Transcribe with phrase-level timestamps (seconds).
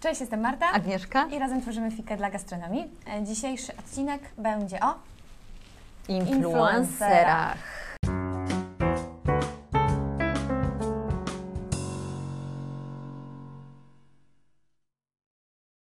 [0.00, 0.70] Cześć, jestem Marta.
[0.72, 1.26] Agnieszka.
[1.26, 2.90] I razem tworzymy Fikę dla gastronomii.
[3.14, 4.94] E, Dzisiejszy odcinek będzie o
[6.08, 7.58] Influencerach.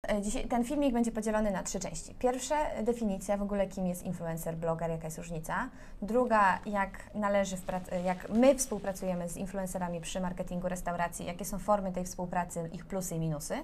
[0.08, 2.14] E, Dzisiaj, ten filmik będzie podzielony na trzy części.
[2.14, 5.68] Pierwsza definicja w ogóle, kim jest influencer, bloger, jaka jest różnica.
[6.02, 11.92] Druga, jak należy, wprac- jak my współpracujemy z influencerami przy marketingu restauracji, jakie są formy
[11.92, 13.54] tej współpracy, ich plusy i minusy.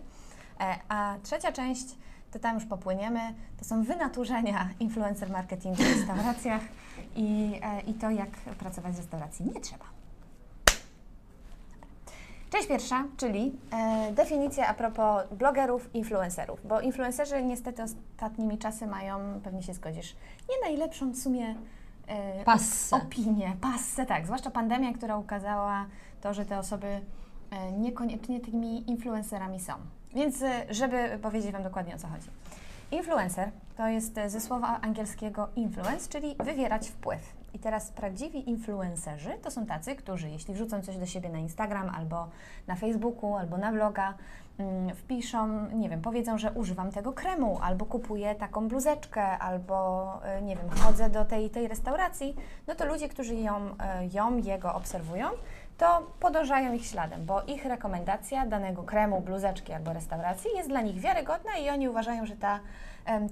[0.61, 1.87] E, A trzecia część,
[2.33, 3.21] to tam już popłyniemy,
[3.59, 6.63] to są wynaturzenia influencer marketingu w restauracjach
[7.17, 9.85] i, e, i to, jak pracować w restauracji nie trzeba.
[12.51, 19.41] Część pierwsza, czyli e, definicja a propos blogerów, influencerów, bo influencerzy niestety ostatnimi czasy mają,
[19.45, 20.17] pewnie się zgodzisz,
[20.51, 21.55] nie najlepszą w sumie
[22.07, 22.97] e, Passę.
[22.97, 25.87] opinię, passę, tak, zwłaszcza pandemia, która ukazała
[26.21, 27.01] to, że te osoby
[27.51, 29.73] e, niekoniecznie tymi influencerami są.
[30.15, 32.31] Więc e, żeby powiedzieć Wam dokładnie o co chodzi.
[32.91, 37.41] Influencer to jest e, ze słowa angielskiego influence, czyli wywierać wpływ.
[37.55, 41.89] I teraz prawdziwi influencerzy to są tacy, którzy jeśli wrzucą coś do siebie na Instagram
[41.89, 42.29] albo
[42.67, 44.15] na Facebooku, albo na vloga,
[44.59, 50.43] mm, wpiszą, nie wiem, powiedzą, że używam tego kremu, albo kupuję taką bluzeczkę, albo y,
[50.43, 53.73] nie wiem, chodzę do tej tej restauracji, no to ludzie, którzy ją, y,
[54.13, 55.29] ją jego obserwują,
[55.81, 61.01] to podążają ich śladem, bo ich rekomendacja danego kremu, bluzeczki albo restauracji jest dla nich
[61.01, 62.61] wiarygodna i oni uważają, że ta,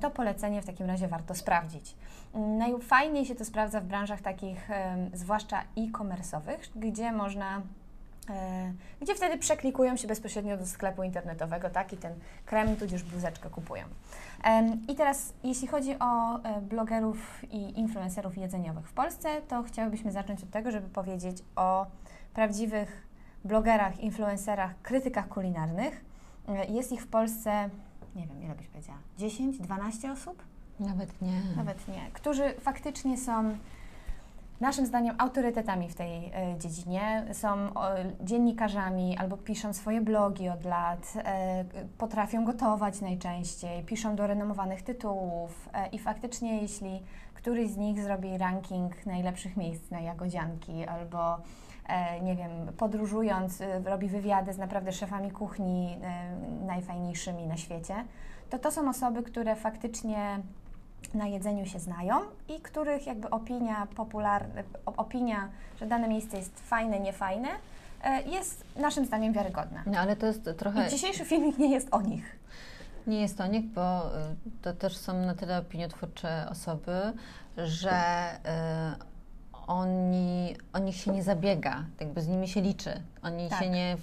[0.00, 1.94] to polecenie w takim razie warto sprawdzić.
[2.34, 4.68] Najfajniej się to sprawdza w branżach takich,
[5.14, 7.62] zwłaszcza e-commerce'owych, gdzie można
[8.30, 12.12] e, gdzie wtedy przeklikują się bezpośrednio do sklepu internetowego, tak, i ten
[12.46, 13.84] krem tudzież bluzeczkę kupują.
[14.88, 20.42] I teraz, jeśli chodzi o e, blogerów i influencerów jedzeniowych w Polsce, to chciałybyśmy zacząć
[20.42, 21.86] od tego, żeby powiedzieć o
[22.38, 23.06] prawdziwych
[23.44, 26.04] blogerach, influencerach, krytykach kulinarnych.
[26.48, 27.70] E, Jest ich w Polsce,
[28.16, 30.42] nie wiem, ile byś powiedziała, 10, 12 osób?
[30.80, 31.42] Nawet nie.
[31.56, 32.10] Nawet nie.
[32.12, 33.56] Którzy faktycznie są
[34.60, 37.24] naszym zdaniem autorytetami w tej e, dziedzinie.
[37.32, 37.70] Są
[38.20, 41.64] dziennikarzami albo piszą swoje blogi od lat, e,
[41.98, 47.02] potrafią gotować najczęściej, piszą do renomowanych tytułów i faktycznie jeśli
[47.34, 51.38] któryś z nich zrobi ranking najlepszych miejsc na jagodzianki albo
[52.22, 57.94] nie wiem, podróżując, e, robi wywiady z naprawdę szefami kuchni e, najfajniejszymi na świecie,
[58.50, 60.40] to to są osoby, które faktycznie
[61.14, 62.14] na jedzeniu się znają
[62.48, 65.48] i których jakby opinia popularna, opinia,
[65.80, 67.48] że dane miejsce jest fajne, niefajne,
[68.04, 69.82] e, jest naszym zdaniem wiarygodna.
[69.86, 70.86] No ale to jest trochę.
[70.86, 72.38] I dzisiejszy filmik nie jest o nich.
[73.06, 74.10] Nie jest to nikt, bo y,
[74.62, 77.12] to też są na tyle opiniotwórcze osoby,
[77.56, 78.30] że
[79.02, 79.17] y,
[79.68, 83.02] oni, o nich się nie zabiega, jakby z nimi się liczy.
[83.22, 83.58] Oni Tak.
[83.58, 83.96] się nie,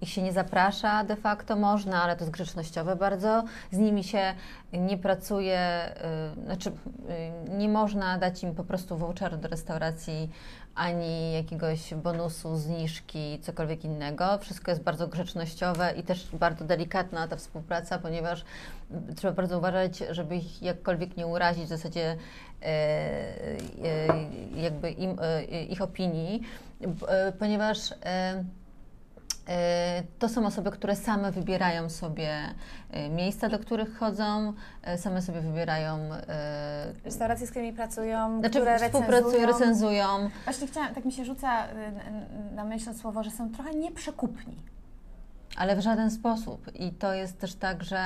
[0.00, 3.44] ich się nie zaprasza de facto, można, ale to jest grzecznościowe bardzo.
[3.70, 4.34] Z nimi się
[4.72, 5.92] nie pracuje,
[6.38, 10.30] y, znaczy y, nie można dać im po prostu voucheru do restauracji
[10.76, 14.38] ani jakiegoś bonusu, zniżki, cokolwiek innego.
[14.38, 18.44] Wszystko jest bardzo grzecznościowe i też bardzo delikatna ta współpraca, ponieważ
[19.16, 22.16] trzeba bardzo uważać, żeby ich jakkolwiek nie urazić w zasadzie
[22.62, 26.42] e, e, jakby im, e, ich opinii,
[26.80, 28.44] b- e, ponieważ e,
[30.18, 32.38] to są osoby, które same wybierają sobie
[32.90, 34.52] e, miejsca, do których chodzą,
[34.82, 35.98] e, same sobie wybierają,
[37.04, 40.30] Restauracje, z którymi pracują, znaczy które współpracują, recenzują.
[40.44, 44.56] Właśnie chciałam, tak mi się rzuca y, na myśl słowo, że są trochę nieprzekupni.
[45.56, 46.74] Ale w żaden sposób.
[46.74, 47.98] I to jest też tak, że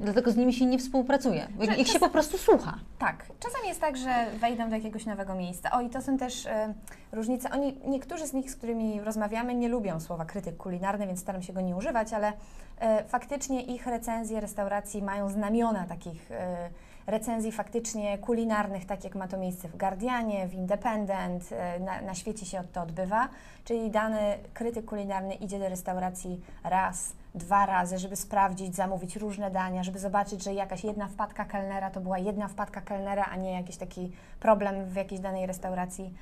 [0.00, 1.48] dlatego z nimi się nie współpracuje.
[1.78, 2.78] Ich się po prostu słucha.
[2.98, 5.70] Tak, czasami jest tak, że wejdą do jakiegoś nowego miejsca.
[5.70, 6.74] O, i to są też e,
[7.12, 7.50] różnice.
[7.50, 11.52] Oni, niektórzy z nich, z którymi rozmawiamy, nie lubią słowa krytyk kulinarny, więc staram się
[11.52, 12.32] go nie używać, ale
[12.78, 16.70] e, faktycznie ich recenzje restauracji mają znamiona takich e,
[17.06, 22.14] recenzji faktycznie kulinarnych, tak jak ma to miejsce w Guardianie, w Independent, e, na, na
[22.14, 23.28] świecie się to odbywa.
[23.64, 29.82] Czyli dany krytyk kulinarny idzie do restauracji raz, dwa razy, żeby sprawdzić, zamówić różne dania,
[29.82, 33.76] żeby zobaczyć, że jakaś jedna wpadka kelnera to była jedna wpadka kelnera, a nie jakiś
[33.76, 36.14] taki problem w jakiejś danej restauracji.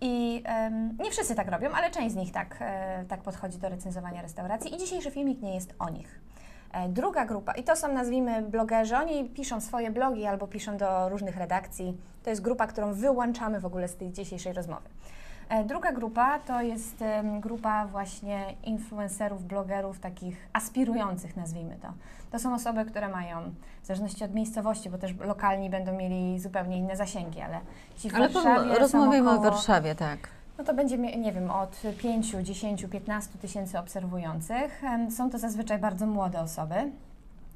[0.00, 3.68] I em, nie wszyscy tak robią, ale część z nich tak, e, tak podchodzi do
[3.68, 4.74] recenzowania restauracji.
[4.74, 6.20] I dzisiejszy filmik nie jest o nich.
[6.72, 11.08] E, Druga grupa, i to są nazwijmy blogerzy, oni piszą swoje blogi albo piszą do
[11.08, 11.96] różnych redakcji.
[12.22, 14.88] To jest grupa, którą wyłączamy w ogóle z tej dzisiejszej rozmowy.
[15.48, 17.04] E, Druga grupa to jest
[17.40, 21.88] grupa właśnie influencerów, blogerów, takich aspirujących, nazwijmy to.
[22.30, 23.40] To są osoby, które mają,
[23.82, 27.60] w zależności od miejscowości, bo też lokalni będą mieli zupełnie inne zasięgi, ale
[27.94, 30.18] jeśli w Ale Warszawie rozmawiamy o Warszawie, tak.
[30.58, 34.82] No to będzie, nie wiem, od 5, 10, 15 tysięcy obserwujących.
[35.16, 36.74] Są to zazwyczaj bardzo młode osoby.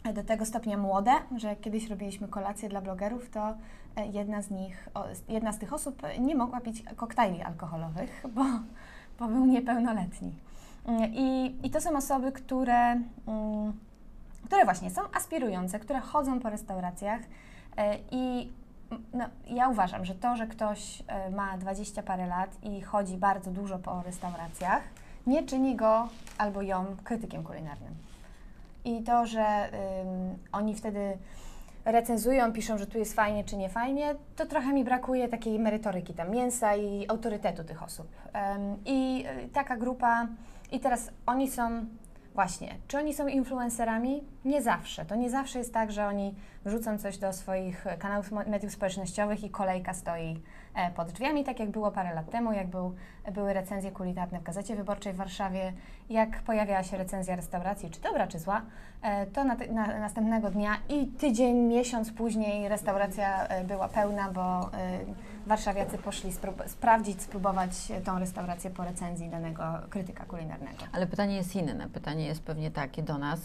[0.05, 3.55] Do tego stopnia młode, że kiedyś robiliśmy kolację dla blogerów, to
[3.97, 4.89] e, jedna z nich,
[5.29, 8.45] jedna z tych osób e, nie mogła pić koktajli alkoholowych, bo,
[9.19, 10.33] bo był niepełnoletni.
[10.87, 13.73] Mm, I, I to są osoby, które, mm,
[14.45, 17.21] które właśnie są aspirujące, które chodzą po restauracjach
[17.77, 18.53] e, i
[19.13, 21.03] no, ja uważam, że to, że ktoś
[21.33, 24.83] ma 20 parę lat i chodzi bardzo dużo po restauracjach,
[25.27, 26.09] nie czyni go
[26.39, 28.12] albo ją krytykiem kulinarnym.
[28.85, 29.71] I to, że
[30.53, 31.19] oni wtedy
[31.85, 36.15] recenzują, piszą, że tu jest fajnie czy nie fajnie, to trochę mi brakuje takiej merytoryki
[36.15, 38.07] tam mięsa i autorytetu tych osób.
[38.85, 40.27] I y, taka grupa,
[40.73, 41.87] i teraz oni są,
[42.35, 44.25] właśnie, czy oni są influencerami?
[44.45, 45.05] Nie zawsze.
[45.05, 46.35] To nie zawsze jest tak, że oni
[46.65, 50.43] wrzucą coś do swoich kanałów mediów społecznościowych i kolejka stoi
[50.97, 52.95] pod drzwiami, tak jak było parę lat temu, jak był,
[53.35, 55.73] były recenzje kulinarne w Gazecie Wyborczej w Warszawie,
[56.11, 58.63] jak pojawiała się recenzja restauracji, czy dobra, czy zła,
[59.03, 64.61] e, to na, na, następnego dnia i tydzień, miesiąc później restauracja e, była pełna, bo
[64.61, 64.69] e,
[65.47, 70.83] warszawiacy poszli sprób- sprawdzić, spróbować e, tą restaurację po recenzji danego krytyka kulinarnego.
[70.93, 71.89] Ale pytanie jest inne.
[71.89, 73.41] Pytanie jest pewnie takie do nas.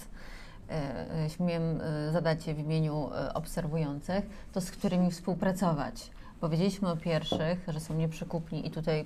[0.69, 6.11] E, e, Śmiem e, zadać je w imieniu e, obserwujących, to z którymi współpracować.
[6.39, 9.05] Powiedzieliśmy o pierwszych, że są nieprzykupni i tutaj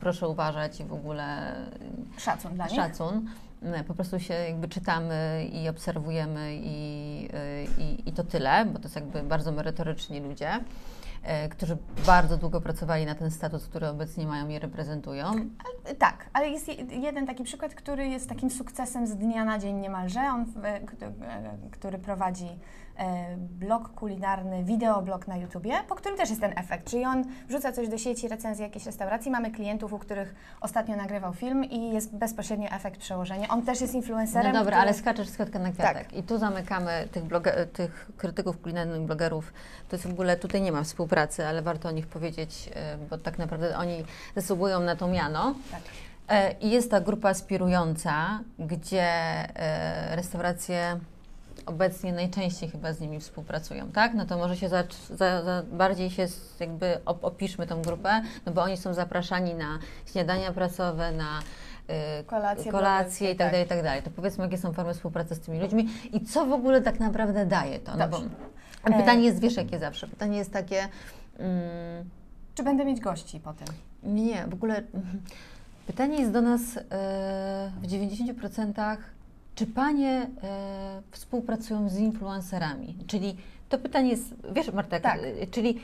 [0.00, 1.54] proszę uważać i w ogóle
[2.18, 2.74] Szacun dla nich.
[2.76, 3.26] szacun.
[3.86, 7.28] Po prostu się jakby czytamy i obserwujemy i,
[7.78, 10.50] i, i to tyle, bo to jest jakby bardzo merytoryczni ludzie,
[11.22, 11.76] e, którzy
[12.06, 15.24] bardzo długo pracowali na ten status, który obecnie mają i reprezentują.
[15.98, 19.76] Tak, ale jest je- jeden taki przykład, który jest takim sukcesem z dnia na dzień
[19.76, 20.20] niemalże.
[20.20, 20.82] On, e, e,
[21.70, 22.48] który prowadzi
[23.38, 27.88] blog kulinarny, wideoblog na YouTubie, po którym też jest ten efekt, czyli on wrzuca coś
[27.88, 29.30] do sieci, recenzję jakiejś restauracji.
[29.30, 33.48] Mamy klientów, u których ostatnio nagrywał film i jest bezpośrednio efekt przełożenia.
[33.48, 34.52] On też jest influencerem.
[34.52, 34.88] No dobra, który...
[34.88, 36.08] ale skaczesz z kwiatka na kwiatek.
[36.08, 36.12] Tak.
[36.12, 39.52] I tu zamykamy tych, bloge- tych krytyków kulinarnych, blogerów.
[39.88, 43.18] To jest w ogóle, tutaj nie ma współpracy, ale warto o nich powiedzieć, e, bo
[43.18, 44.04] tak naprawdę oni
[44.36, 45.54] zasługują na to miano.
[45.70, 45.80] Tak.
[46.28, 51.00] E, I jest ta grupa aspirująca, gdzie e, restauracje
[51.66, 54.14] obecnie najczęściej chyba z nimi współpracują, tak?
[54.14, 56.26] No to może się za, za, za bardziej się
[56.60, 59.78] jakby op, opiszmy tą grupę, no bo oni są zapraszani na
[60.12, 61.40] śniadania prasowe, na
[62.20, 63.52] y, Kolacje kolacje i tak tak.
[63.52, 64.02] dalej, i tak dalej.
[64.02, 67.46] To powiedzmy, jakie są formy współpracy z tymi ludźmi i co w ogóle tak naprawdę
[67.46, 67.96] daje to?
[67.96, 68.20] No bo
[68.84, 70.08] pytanie jest, wiesz, jakie zawsze?
[70.08, 70.88] Pytanie jest takie,
[71.38, 72.10] mm,
[72.54, 73.68] Czy będę mieć gości potem?
[74.02, 75.20] nie, w ogóle mhm.
[75.86, 76.80] pytanie jest do nas e,
[77.82, 78.96] w 90%,
[79.60, 82.96] czy panie e, współpracują z influencerami?
[83.06, 83.36] Czyli
[83.68, 85.20] to pytanie jest, wiesz Marta, Tak.
[85.50, 85.80] czyli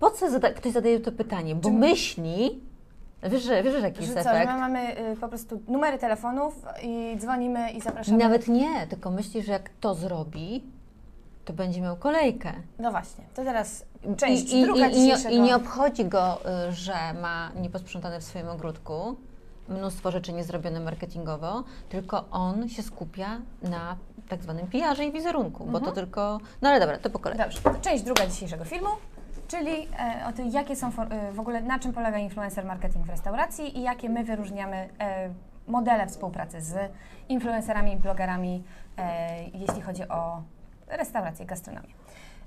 [0.00, 1.54] po co zada, ktoś zadaje to pytanie?
[1.54, 2.60] Bo myśli,
[3.22, 4.52] wiesz, że, wiesz, że jaki jest co, efekt?
[4.52, 8.18] my mamy y, po prostu numery telefonów i dzwonimy i I zapraszamy.
[8.18, 10.64] nawet nie, tylko myśli, że jak to zrobi,
[11.44, 12.52] to będzie miał kolejkę.
[12.78, 13.84] No właśnie, to teraz
[14.16, 15.36] część I, i, druga i, i, nie, dzisiejszego...
[15.36, 16.38] I nie obchodzi go,
[16.68, 19.16] y, że ma nieposprzątane w swoim ogródku,
[19.68, 23.96] mnóstwo rzeczy niezrobione marketingowo, tylko on się skupia na
[24.28, 25.94] tak zwanym PR-ze i wizerunku, bo to Mhm.
[25.94, 26.38] tylko...
[26.62, 27.38] No ale dobra, to po kolei.
[27.38, 28.88] Dobrze, to część druga dzisiejszego filmu,
[29.48, 33.06] czyli e, o tym, jakie są for, e, w ogóle, na czym polega influencer marketing
[33.06, 35.30] w restauracji i jakie my wyróżniamy e,
[35.68, 36.74] modele współpracy z
[37.28, 38.64] influencerami i blogerami,
[38.98, 40.42] e, jeśli chodzi o
[40.88, 41.88] restaurację i gastronomię.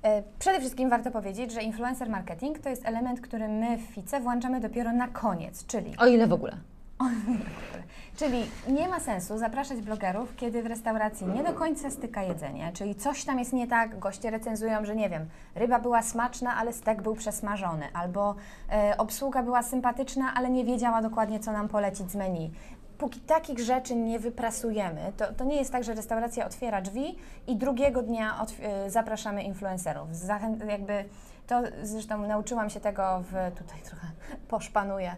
[0.02, 4.20] E, Przede wszystkim warto powiedzieć, że influencer marketing to jest element, który my w FICE
[4.20, 6.56] włączamy dopiero na koniec, czyli O ile w ogóle.
[8.16, 12.94] Czyli nie ma sensu zapraszać blogerów, kiedy w restauracji nie do końca styka jedzenie, czyli
[12.94, 17.02] coś tam jest nie tak, goście recenzują, że nie wiem, ryba była smaczna, ale stek
[17.02, 18.34] był przesmażony, albo
[18.72, 22.50] e, obsługa była sympatyczna, ale nie wiedziała dokładnie, co nam polecić z menu.
[22.98, 27.16] Póki takich rzeczy nie wyprasujemy, to, to nie jest tak, że restauracja otwiera drzwi
[27.46, 30.08] i drugiego dnia e, zapraszamy influencerów.
[30.10, 31.04] Zachę- jakby
[31.50, 34.06] to zresztą nauczyłam się tego w, tutaj trochę
[34.48, 35.16] poszpanuję,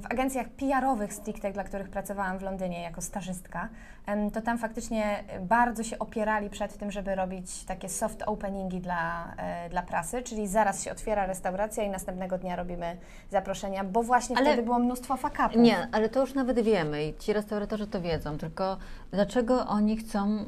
[0.00, 3.68] w agencjach PR-owych stricte, dla których pracowałam w Londynie jako stażystka,
[4.34, 9.68] to tam faktycznie bardzo się opierali przed tym, żeby robić takie soft openingi dla, e,
[9.68, 12.96] dla prasy, czyli zaraz się otwiera restauracja i następnego dnia robimy
[13.30, 15.62] zaproszenia, bo właśnie Ale- wtedy było mnóstwo fakapów.
[15.62, 18.76] Nie, ale to już nawet wiemy i ci restauratorzy to wiedzą, tylko
[19.10, 20.44] dlaczego oni chcą,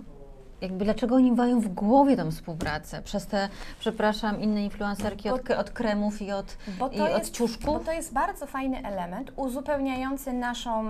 [0.61, 3.03] jakby dlaczego oni mają w głowie tą współpracę?
[3.03, 3.49] Przez te,
[3.81, 7.65] przepraszam, inne influencerki od, od kremów i od, Bo i od jest, ciuszków?
[7.65, 10.85] Bo to jest bardzo fajny element uzupełniający naszą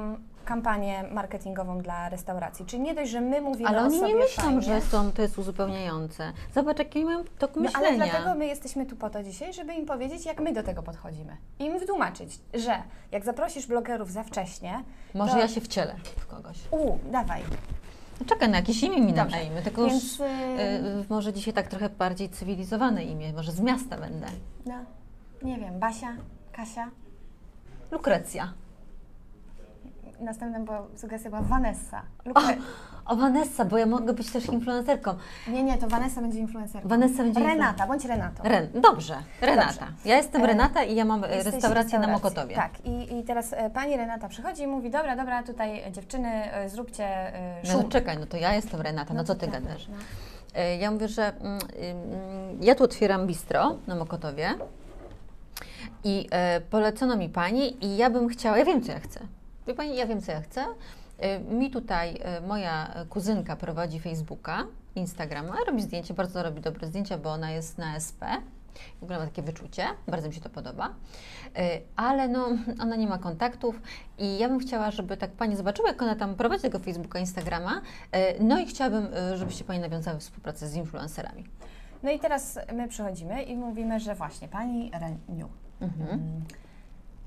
[0.44, 2.66] kampanię marketingową dla restauracji.
[2.66, 5.12] Czyli nie dość, że my mówimy Ale o oni sobie nie myślą, fajnie, że są,
[5.12, 6.32] to jest uzupełniające.
[6.54, 8.12] Zobacz, jaki mają tok No, ale myślenia.
[8.12, 11.37] dlatego my jesteśmy tu po to dzisiaj, żeby im powiedzieć, jak my do tego podchodzimy.
[11.58, 12.82] I im wytłumaczyć, że
[13.12, 14.82] jak zaprosisz blogerów za wcześnie,
[15.14, 16.56] Może to- ja się wcielę w kogoś.
[16.70, 17.42] u, dawaj.
[18.20, 19.25] No czekaj, na jakieś imię mi Dobrze.
[19.25, 23.60] nadajmy, tylko już Więc, y, y, może dzisiaj tak trochę bardziej cywilizowane imię, może z
[23.60, 24.26] miasta będę.
[24.66, 24.75] no,
[25.42, 26.16] nie wiem, Basia,
[26.52, 26.90] Kasia.
[27.90, 28.52] Lukrecja.
[30.20, 32.02] Następna była, sugestia była Vanessa.
[32.25, 32.56] Lukre...
[33.08, 35.14] O, Vanessa, bo ja mogę być też influencerką.
[35.48, 36.88] Nie, nie, to Vanessa będzie influencerką.
[36.88, 38.42] Vanessa będzie Renata, bądź Renatą.
[38.42, 39.68] Ren, dobrze, Renata.
[39.68, 39.86] Dobrze.
[40.04, 42.06] Ja jestem E, Renata i ja mam e, Jesteś w restaurację na.
[42.08, 42.54] Mokotowie.
[42.54, 46.68] Tak, i, i teraz e, pani Renata przychodzi i mówi, dobra, dobra, tutaj dziewczyny, e,
[46.68, 47.82] zróbcie e, No, szum.
[47.82, 49.88] no czekaj, no to ja jestem Renata, no, co ty tak, gadasz?
[49.88, 49.94] no.
[50.54, 54.48] E, Ja mówię, że mm, ym, ja tu otwieram bistro na Mokotowie
[56.04, 59.20] i e, polecono mi pani i ja bym chciała, ja wiem co ja chcę.
[59.66, 60.64] Wie pani, ja wiem co ja chcę.
[61.18, 67.18] E, mi tutaj e, moja kuzynka prowadzi Facebooka, Instagrama, robi zdjęcia, bardzo robi dobre zdjęcia,
[67.18, 68.20] bo ona jest na SP.
[69.00, 70.94] W ogóle ma takie wyczucie, bardzo mi się to podoba.
[71.56, 72.48] E, Ale no,
[72.82, 73.80] ona nie ma kontaktów
[74.18, 77.80] i ja bym chciała, żeby tak Pani zobaczyła, jak ona tam prowadzi tego Facebooka, Instagrama.
[78.40, 81.44] No i chciałabym, żebyście Pani nawiązały współpracę z influencerami.
[82.02, 85.48] No i teraz my przychodzimy i mówimy, że właśnie pani Reniu.
[85.80, 86.44] Mhm.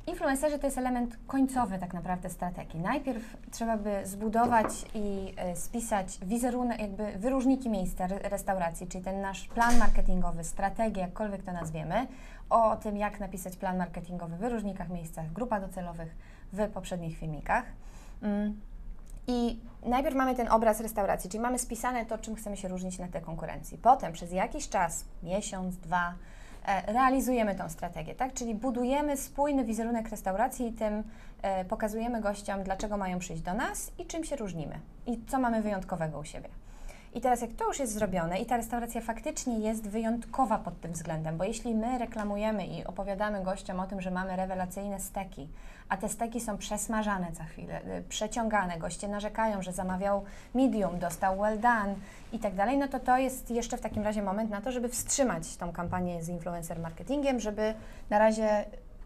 [0.08, 2.79] Influencerzy to jest element końcowy tak naprawdę strategii.
[2.79, 9.22] Najpierw trzeba by zbudować i e, spisać wizerunek, jakby wyróżniki miejsca, re- restauracji, czyli ten
[9.22, 12.08] nasz plan marketingowy, strategię, jakkolwiek to nazwiemy,
[12.50, 16.15] o tym jak napisać plan marketingowy w wyróżnikach miejscach, grupach docelowych
[16.53, 17.65] w poprzednich filmikach.
[18.22, 18.62] Mm.
[19.27, 23.08] I najpierw mamy ten obraz restauracji, czyli mamy spisane to, czym chcemy się różnić na
[23.08, 23.77] tej konkurencji.
[23.77, 26.13] Potem przez jakiś czas, miesiąc, dwa,
[26.88, 28.34] realizujemy tą strategię, tak?
[28.34, 31.03] Czyli budujemy spójny wizerunek restauracji i tym
[31.41, 35.62] e, pokazujemy gościom, dlaczego mają przyjść do nas i czym się różnimy i co mamy
[35.62, 36.50] wyjątkowego u siebie.
[37.13, 40.91] I teraz, jak to już jest zrobione i ta restauracja faktycznie jest wyjątkowa pod tym
[40.91, 45.48] względem, bo jeśli my reklamujemy i opowiadamy gościom o tym, że mamy rewelacyjne steki,
[45.91, 51.39] a te steki są przesmażane za chwilę, y, przeciągane, goście narzekają, że zamawiał medium, dostał
[51.39, 51.95] well done
[52.33, 54.89] i tak dalej, no to to jest jeszcze w takim razie moment na to, żeby
[54.89, 57.74] wstrzymać tą kampanię z influencer marketingiem, żeby
[58.10, 58.65] na razie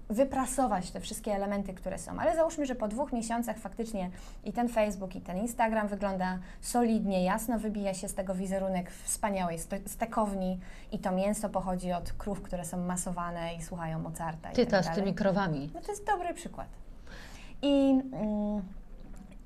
[0.09, 2.19] wyprasować te wszystkie elementy, które są.
[2.19, 4.09] Ale załóżmy, że po dwóch miesiącach faktycznie
[4.43, 9.57] i ten Facebook, i ten Instagram wygląda solidnie, jasno wybija się z tego wizerunek wspaniałej
[9.85, 10.59] stekowni
[10.91, 14.51] i to mięso pochodzi od krów, które są masowane i słuchają Mozarta.
[14.51, 15.71] i Ty tak ta z tymi krowami.
[15.73, 16.67] No to jest dobry przykład.
[17.61, 18.61] I, mm,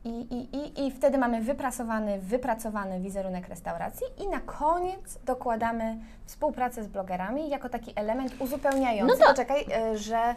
[0.03, 6.83] i, i, i, I wtedy mamy wyprasowany, wypracowany wizerunek restauracji i na koniec dokładamy współpracę
[6.83, 9.13] z blogerami jako taki element uzupełniający.
[9.13, 9.27] No tak.
[9.27, 10.35] Poczekaj, y, że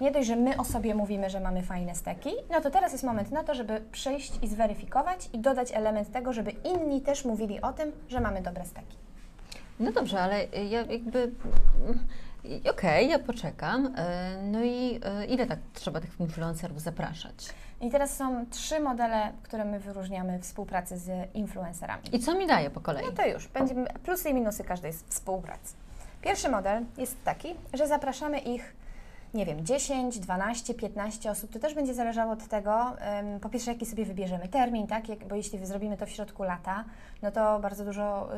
[0.00, 3.04] nie dość, że my o sobie mówimy, że mamy fajne steki, no to teraz jest
[3.04, 7.60] moment na to, żeby przyjść i zweryfikować i dodać element tego, żeby inni też mówili
[7.60, 8.96] o tym, że mamy dobre steki.
[9.80, 11.32] No dobrze, ale ja jakby.
[12.70, 13.94] Okej, ja poczekam.
[13.96, 17.34] E, No i e, ile tak trzeba tych influencerów zapraszać?
[17.80, 22.02] I teraz są trzy modele, które my wyróżniamy współpracy z influencerami.
[22.12, 23.04] I co mi daje po kolei?
[23.06, 25.74] No to już, będziemy plusy i minusy każdej z współpracy.
[26.22, 28.74] Pierwszy model jest taki, że zapraszamy ich,
[29.34, 31.52] nie wiem, 10, 12, 15 osób.
[31.52, 32.96] To też będzie zależało od tego,
[33.40, 35.02] po pierwsze, jaki sobie wybierzemy termin, tak?
[35.28, 36.84] Bo jeśli zrobimy to w środku lata,
[37.22, 38.28] no to bardzo dużo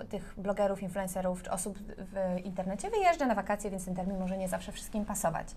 [0.00, 4.38] y, tych blogerów, influencerów czy osób w internecie wyjeżdża na wakacje, więc ten termin może
[4.38, 5.48] nie zawsze wszystkim pasować.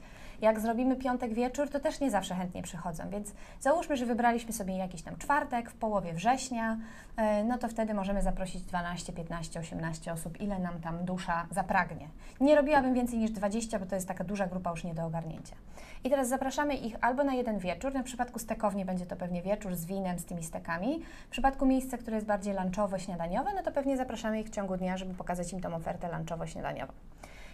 [0.41, 4.77] Jak zrobimy piątek wieczór, to też nie zawsze chętnie przychodzą, więc załóżmy, że wybraliśmy sobie
[4.77, 6.77] jakiś tam czwartek w połowie września,
[7.17, 12.09] e, no to wtedy możemy zaprosić 12, 15, 18 osób, ile nam tam dusza zapragnie.
[12.39, 15.55] Nie robiłabym więcej niż 20, bo to jest taka duża grupa już nie do ogarnięcia.
[16.03, 19.75] I teraz zapraszamy ich albo na jeden wieczór, na przypadku stekowni będzie to pewnie wieczór
[19.75, 21.03] z winem, z tymi stekami.
[21.27, 24.97] W przypadku miejsca, które jest bardziej lunchowo-śniadaniowe, no to pewnie zapraszamy ich w ciągu dnia,
[24.97, 26.91] żeby pokazać im tą ofertę lunchowo-śniadaniową.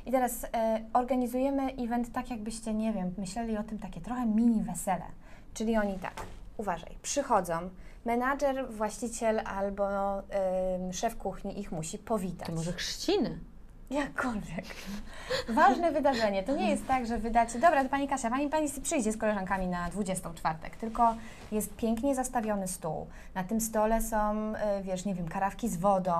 [0.05, 4.63] I teraz e, organizujemy event tak, jakbyście, nie wiem, myśleli o tym takie trochę mini
[4.63, 5.05] wesele.
[5.53, 6.13] Czyli oni tak,
[6.57, 7.69] uważaj, przychodzą,
[8.05, 12.47] menadżer, właściciel albo em, szef kuchni ich musi powitać.
[12.47, 13.39] To może chrzciny?
[13.91, 14.65] Jakkolwiek.
[15.49, 16.43] Ważne wydarzenie.
[16.43, 19.67] To nie jest tak, że wydacie, dobra, to Pani Kasia, Pani, pani przyjdzie z koleżankami
[19.67, 21.15] na 20 czwartek, tylko
[21.51, 23.07] jest pięknie zastawiony stół.
[23.35, 26.11] Na tym stole są, y, wiesz, nie wiem, karawki z wodą,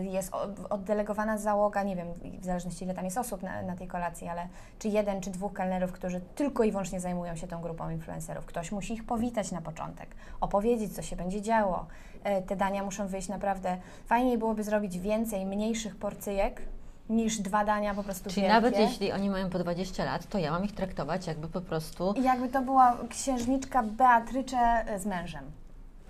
[0.00, 0.32] y, jest
[0.70, 2.08] oddelegowana załoga, nie wiem,
[2.40, 5.52] w zależności ile tam jest osób na, na tej kolacji, ale czy jeden, czy dwóch
[5.52, 8.46] kelnerów, którzy tylko i wyłącznie zajmują się tą grupą influencerów.
[8.46, 10.08] Ktoś musi ich powitać na początek,
[10.40, 11.86] opowiedzieć, co się będzie działo.
[12.38, 16.62] Y, Te dania muszą wyjść naprawdę, fajniej byłoby zrobić więcej mniejszych porcyjek,
[17.08, 18.54] niż dwa dania po prostu Czyli wielkie.
[18.54, 22.14] nawet jeśli oni mają po 20 lat, to ja mam ich traktować jakby po prostu.
[22.22, 25.44] Jakby to była księżniczka Beatrycze z mężem.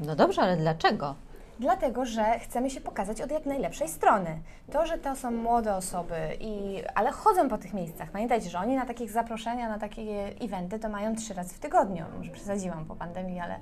[0.01, 1.15] No dobrze, ale dlaczego?
[1.61, 4.39] Dlatego, że chcemy się pokazać od jak najlepszej strony.
[4.73, 8.11] To, że to są młode osoby, i, ale chodzą po tych miejscach.
[8.11, 12.05] Pamiętajcie, że oni na takich zaproszenia, na takie eventy to mają trzy razy w tygodniu.
[12.19, 13.59] Może przesadziłam po pandemii, ale,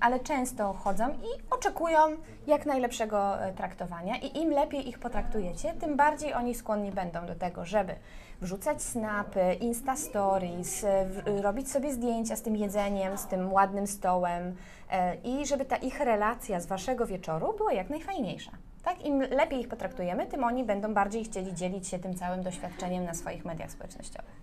[0.00, 1.98] ale często chodzą i oczekują
[2.46, 4.16] jak najlepszego e, traktowania.
[4.16, 7.94] I im lepiej ich potraktujecie, tym bardziej oni skłonni będą do tego, żeby
[8.40, 13.86] wrzucać snapy, insta stories, e, w- robić sobie zdjęcia z tym jedzeniem, z tym ładnym
[13.86, 14.56] stołem
[14.90, 18.50] e, i żeby ta ich relacja z waszego wieczoru była jak najfajniejsza.
[18.84, 19.04] Tak?
[19.04, 23.14] Im lepiej ich potraktujemy, tym oni będą bardziej chcieli dzielić się tym całym doświadczeniem na
[23.14, 24.36] swoich mediach społecznościowych.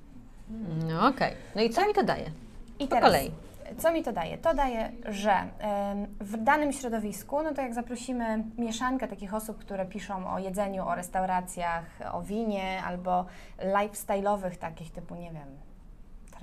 [0.86, 1.34] No okej.
[1.55, 2.25] No i co mi to daje?
[2.79, 3.32] I Po kolei.
[3.77, 4.38] Co mi to daje?
[4.38, 5.34] To daje, że
[6.20, 10.96] w danym środowisku, no to jak zaprosimy mieszankę takich osób, które piszą o jedzeniu, o
[10.96, 13.25] restauracjach, o winie albo
[13.60, 15.73] lifestyle'owych takich typu, nie wiem,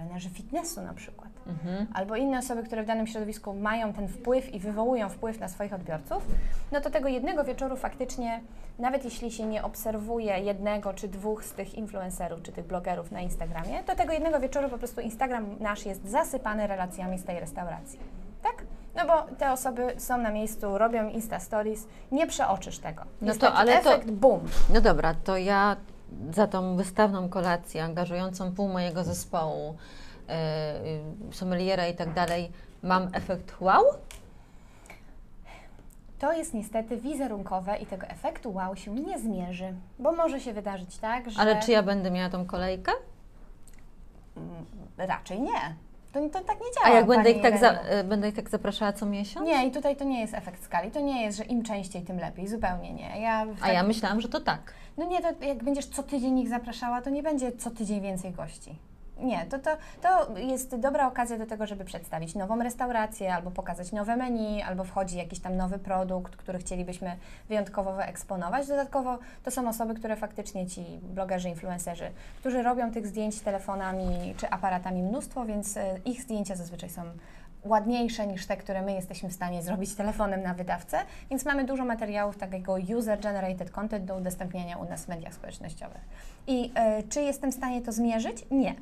[0.01, 1.87] trenerzy fitnessu na przykład, Mhm.
[1.95, 5.73] albo inne osoby, które w danym środowisku mają ten wpływ i wywołują wpływ na swoich
[5.73, 6.27] odbiorców,
[6.73, 8.41] no to tego jednego wieczoru faktycznie,
[8.79, 13.21] nawet jeśli się nie obserwuje jednego czy dwóch z tych influencerów czy tych blogerów na
[13.21, 17.99] Instagramie, to tego jednego wieczoru po prostu Instagram nasz jest zasypany relacjami z tej restauracji.
[18.43, 18.55] Tak?
[18.97, 23.03] No bo te osoby są na miejscu, robią Insta Stories, nie przeoczysz tego.
[23.21, 24.41] No Jest to, taki ale to- efekt boom.
[24.75, 25.77] No dobra, to ja
[26.31, 29.77] za tą wystawną kolację, angażującą pół mojego zespołu,
[30.29, 32.53] yy, sommeliera i tak dalej,
[32.83, 33.85] mam efekt wow?
[36.19, 40.99] To jest niestety wizerunkowe i tego efektu wow się nie zmierzy, bo może się wydarzyć
[40.99, 41.41] tak, że...
[41.41, 42.93] Ale czy ja będę miała tą kolejkę?
[44.37, 44.67] Mm,
[44.99, 45.75] Raczej nie.
[46.13, 46.87] To, to tak nie działa.
[46.87, 49.47] A jak będę ich, tak za, y, będę ich tak zapraszała co miesiąc?
[49.47, 50.91] Nie, i tutaj to nie jest efekt skali.
[50.91, 52.49] To nie jest, że im częściej, tym lepiej.
[52.49, 53.21] Zupełnie nie.
[53.21, 54.73] Ja A ja myślałam, że to tak.
[54.99, 58.33] No nie, to jak będziesz co tydzień ich zapraszała, to nie będzie co tydzień więcej
[58.33, 58.75] gości.
[59.21, 59.71] Nie, to, to,
[60.03, 64.85] to jest dobra okazja do tego, żeby przedstawić nową restaurację, albo pokazać nowe menu, albo
[64.85, 67.17] wchodzi jakiś tam nowy produkt, który chcielibyśmy
[67.49, 68.67] wyjątkowo wyeksponować.
[68.67, 72.11] Dodatkowo to są osoby, które faktycznie ci blogerzy, influencerzy,
[72.41, 77.03] którzy robią tych zdjęć telefonami czy aparatami mnóstwo, więc e, ich zdjęcia zazwyczaj są
[77.65, 80.99] ładniejsze niż te, które my jesteśmy w stanie zrobić telefonem na wydawcę,
[81.31, 86.01] więc mamy dużo materiałów takiego user-generated content do udostępniania u nas w mediach społecznościowych.
[86.47, 88.47] I e, czy jestem w stanie to zmierzyć?
[88.51, 88.75] Nie.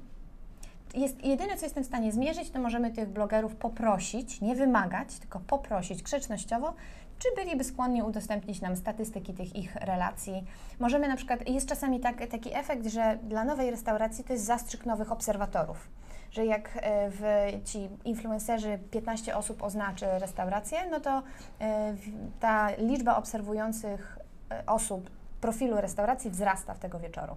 [0.94, 5.40] Jest, jedyne, co jestem w stanie zmierzyć, to możemy tych blogerów poprosić, nie wymagać, tylko
[5.40, 6.74] poprosić grzecznościowo,
[7.18, 10.44] czy byliby skłonni udostępnić nam statystyki tych ich relacji.
[10.81, 14.87] Możemy na przykład, jest czasami tak, taki efekt, że dla nowej restauracji to jest zastrzyk
[14.87, 15.88] nowych obserwatorów.
[16.31, 17.22] Że jak e, w,
[17.64, 21.22] ci influencerzy 15 osób oznaczy restaurację, no to
[21.61, 21.94] e,
[22.40, 24.18] ta liczba obserwujących
[24.51, 27.37] e, osób profilu restauracji wzrasta w tego wieczoru.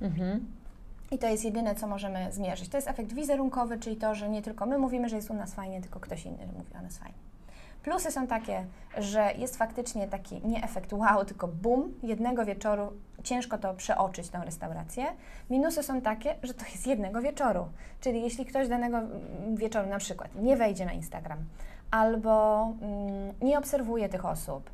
[0.00, 0.46] Mhm.
[1.10, 2.68] I to jest jedyne, co możemy zmierzyć.
[2.68, 5.54] To jest efekt wizerunkowy, czyli to, że nie tylko my mówimy, że jest u nas
[5.54, 7.18] fajnie, tylko ktoś inny mówi o nas fajnie.
[7.82, 8.64] Plusy są takie,
[8.98, 12.92] że jest faktycznie taki nie efekt wow, tylko boom, jednego wieczoru
[13.22, 15.04] ciężko to przeoczyć, tą restaurację.
[15.50, 17.68] Minusy są takie, że to jest jednego wieczoru.
[18.00, 19.00] Czyli jeśli ktoś danego
[19.54, 21.38] wieczoru na przykład nie wejdzie na Instagram,
[21.90, 24.70] albo mm, nie obserwuje tych osób,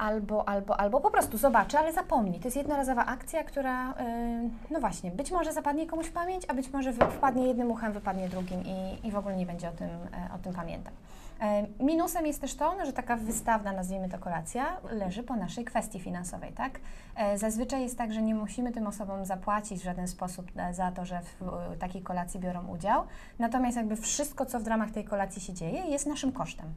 [0.00, 2.38] albo, albo, albo po prostu zobaczy, ale zapomni.
[2.38, 6.54] To jest jednorazowa akcja, która, yy, no właśnie, być może zapadnie komuś w pamięć, a
[6.54, 9.88] być może wpadnie jednym uchem, wypadnie drugim i, i w ogóle nie będzie o tym,
[9.88, 10.92] e, o tym pamiętał.
[11.40, 15.64] E, Minusem jest też to, no, że taka wystawna, nazwijmy to kolacja, leży po naszej
[15.64, 16.80] kwestii finansowej, tak?
[17.16, 21.04] E, Zazwyczaj jest tak, że nie musimy tym osobom zapłacić w żaden sposób za to,
[21.04, 23.02] że w takiej kolacji biorą udział.
[23.38, 26.74] Natomiast jakby wszystko, co w ramach tej kolacji się dzieje, jest naszym kosztem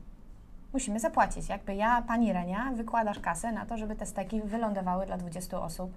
[0.73, 1.49] musimy zapłacić.
[1.49, 5.91] Jakby ja, pani Renia, wykładasz kasę na to, żeby te steki wylądowały dla 20 osób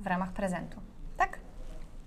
[0.00, 0.80] w ramach prezentu.
[1.16, 1.38] Tak?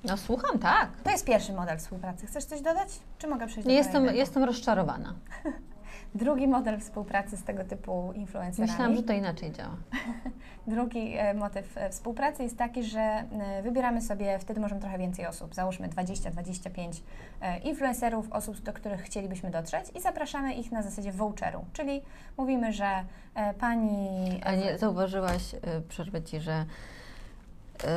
[0.04, 0.89] No słucham, tak.
[1.04, 2.28] To jest pierwszy model współpracy.
[2.28, 3.00] Chcesz coś dodać?
[3.17, 4.19] Czy mogę przejść do Jestem, kolejnego?
[4.19, 5.13] jestem rozczarowana.
[6.15, 8.71] Drugi model współpracy z tego typu influencerami.
[8.71, 9.76] Myślałam, że to inaczej działa.
[10.67, 15.26] Drugi e, motyw e, współpracy jest taki, że e, wybieramy sobie, wtedy możemy trochę więcej
[15.28, 17.02] osób, załóżmy 20-25
[17.41, 22.02] e, influencerów, osób, do których chcielibyśmy dotrzeć i zapraszamy ich na zasadzie voucheru, czyli
[22.38, 23.06] mówimy, że
[23.60, 24.41] pani...
[24.43, 25.56] A nie zauważyłaś,
[25.89, 26.65] przerwę Ci, że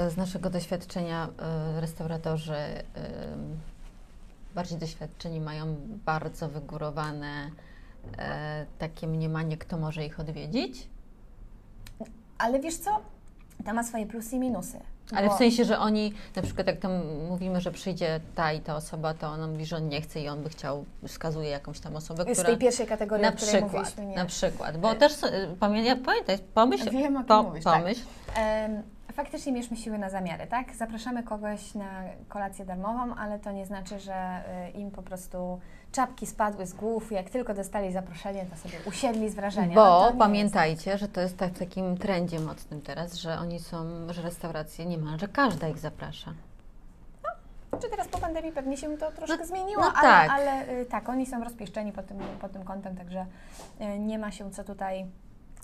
[0.09, 1.29] z naszego doświadczenia
[1.81, 2.55] restauratorzy
[4.55, 7.50] bardziej doświadczeni mają bardzo wygórowane
[8.79, 10.88] takie mniemanie, kto może ich odwiedzić.
[12.38, 12.90] Ale wiesz co?
[13.64, 14.81] To ma swoje plusy i minusy.
[15.17, 16.93] Ale bo- w sensie, że oni, na przykład jak tam
[17.29, 20.29] mówimy, że przyjdzie ta i ta osoba, to on mówi, że on nie chce i
[20.29, 22.45] on by chciał, wskazuje jakąś tam osobę, Z która...
[22.49, 24.17] tej pierwszej kategorii, Na o której przykład, mówiliśmy, nie.
[24.17, 25.12] na przykład, bo E, też
[25.61, 27.79] pamię- pamiętaj, pomyśl, Wiem, o po, mówisz, tak.
[27.81, 28.01] pomyśl,
[28.37, 30.75] Em, faktycznie mierzmy siły na zamiary, tak?
[30.75, 35.61] Zapraszamy kogoś na kolację darmową, ale to nie znaczy, że y, im po prostu
[35.93, 39.75] czapki spadły z głów, jak tylko dostali zaproszenie, to sobie usiedli z wrażenia.
[39.75, 43.61] No Bo nie pamiętajcie, że to jest tak w takim trendzie mocnym teraz, że oni
[43.61, 46.31] są, że restauracje niemalże każda ich zaprasza.
[46.31, 47.83] Jest.
[47.85, 50.31] Czy teraz po pandemii pewnie się to troszkę No- zmieniło, no ale, tak.
[50.31, 53.27] ale y, tak, oni są rozpieszczeni pod tym, pod tym kątem, także
[53.81, 55.07] y, nie ma się co tutaj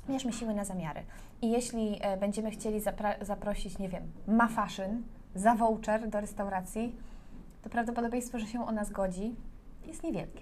[0.09, 1.03] mierzmy siły na zamiary.
[1.43, 2.81] I jeśli e, będziemy chcieli
[3.21, 5.03] zaprosić, nie wiem, ma fashion
[5.35, 6.97] za voucher do restauracji,
[7.63, 9.35] to prawdopodobieństwo, że się ona zgodzi,
[9.87, 10.41] jest niewielkie.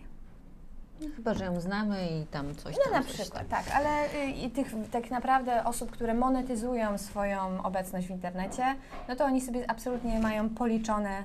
[1.00, 2.92] No, chyba, że ją znamy i tam coś No tam.
[2.92, 3.64] na coś przykład, tam.
[3.64, 8.64] tak, ale y, i tych tak naprawdę osób, które monetyzują swoją obecność w internecie,
[9.08, 11.24] no to oni sobie absolutnie mają policzone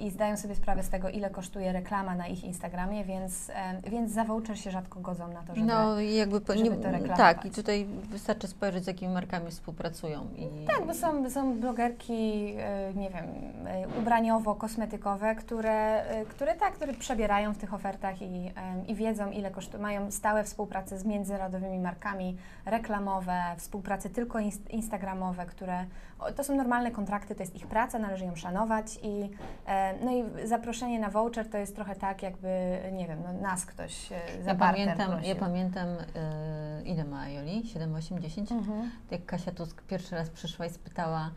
[0.00, 4.12] i zdają sobie sprawę z tego, ile kosztuje reklama na ich Instagramie, więc, em, więc
[4.12, 5.66] za voucher się rzadko godzą na to, żeby...
[5.66, 7.16] No jakby po, żeby to reklamować.
[7.16, 10.26] tak, i tutaj wystarczy spojrzeć, z jakimi markami współpracują.
[10.36, 12.54] I, Tak, bo są, są blogerki,
[12.90, 13.24] y, nie wiem,
[14.02, 18.52] ubraniowo-kosmetykowe, które, które tak, które przebierają w tych ofertach i,
[18.86, 19.82] i wiedzą, ile kosztuje.
[19.82, 25.84] Mają stałe współprace z międzynarodowymi markami reklamowe, współprace tylko inst- instagramowe, które
[26.36, 29.30] to są normalne kontrakty, to jest ich praca, należy ją szanować i
[29.66, 29.67] e,
[30.04, 32.48] no i zaproszenie na voucher to jest trochę tak, jakby,
[32.92, 35.28] nie wiem, no, nas ktoś e, za ja pamiętam, prosił.
[35.28, 37.66] ja pamiętam y, ile ma Joli?
[37.66, 38.52] 7, 8, 10?
[38.52, 38.90] Mhm.
[39.10, 41.30] Jak Kasia Tusk pierwszy raz przyszła i spytała, e,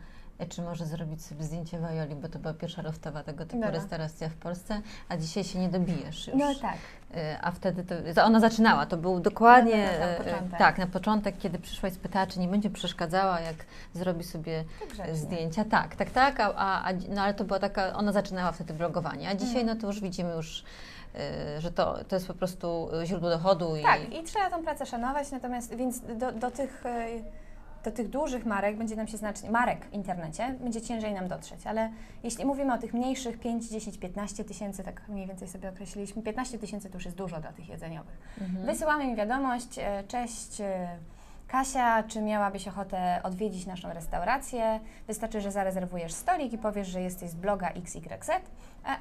[0.46, 3.70] czy może zrobić sobie zdjęcie w Ajoli, bo to była pierwsza loftowa tego typu Dobra.
[3.70, 6.36] restauracja w Polsce, a dzisiaj się nie dobijesz już.
[6.36, 6.76] No tak.
[7.14, 10.58] E, A wtedy to, ona zaczynała, to był dokładnie, No, no, no, e, początek.
[10.58, 13.56] tak, na początek, kiedy przyszła i spytała, czy nie będzie przeszkadzała, jak
[13.94, 14.64] zrobi sobie
[14.96, 15.64] Tak e, zdjęcia.
[15.64, 19.34] Tak, tak, tak, a, a, no ale to była taka, ona zaczynała wtedy blogowanie, a
[19.34, 19.66] dzisiaj Mhm.
[19.66, 20.64] no to już widzimy już,
[21.14, 24.62] e, że to, to jest po prostu e, źródło dochodu i Tak, i trzeba tą
[24.62, 27.06] pracę szanować, natomiast więc do, do, tych, e,
[27.84, 31.66] do tych dużych marek będzie nam się znacznie, marek w internecie, będzie ciężej nam dotrzeć,
[31.66, 31.90] ale
[32.22, 36.58] jeśli mówimy o tych mniejszych 5, 10, 15 tysięcy, tak mniej więcej sobie określiliśmy, 15
[36.58, 38.18] tysięcy to już jest dużo dla tych jedzeniowych.
[38.40, 38.66] Mhm.
[38.66, 40.88] Wysyłamy im wiadomość, e, cześć e,
[41.48, 44.80] Kasia, czy miałabyś ochotę odwiedzić naszą restaurację?
[45.06, 48.40] Wystarczy, że zarezerwujesz stolik i powiesz, że jesteś z bloga XYZ, e,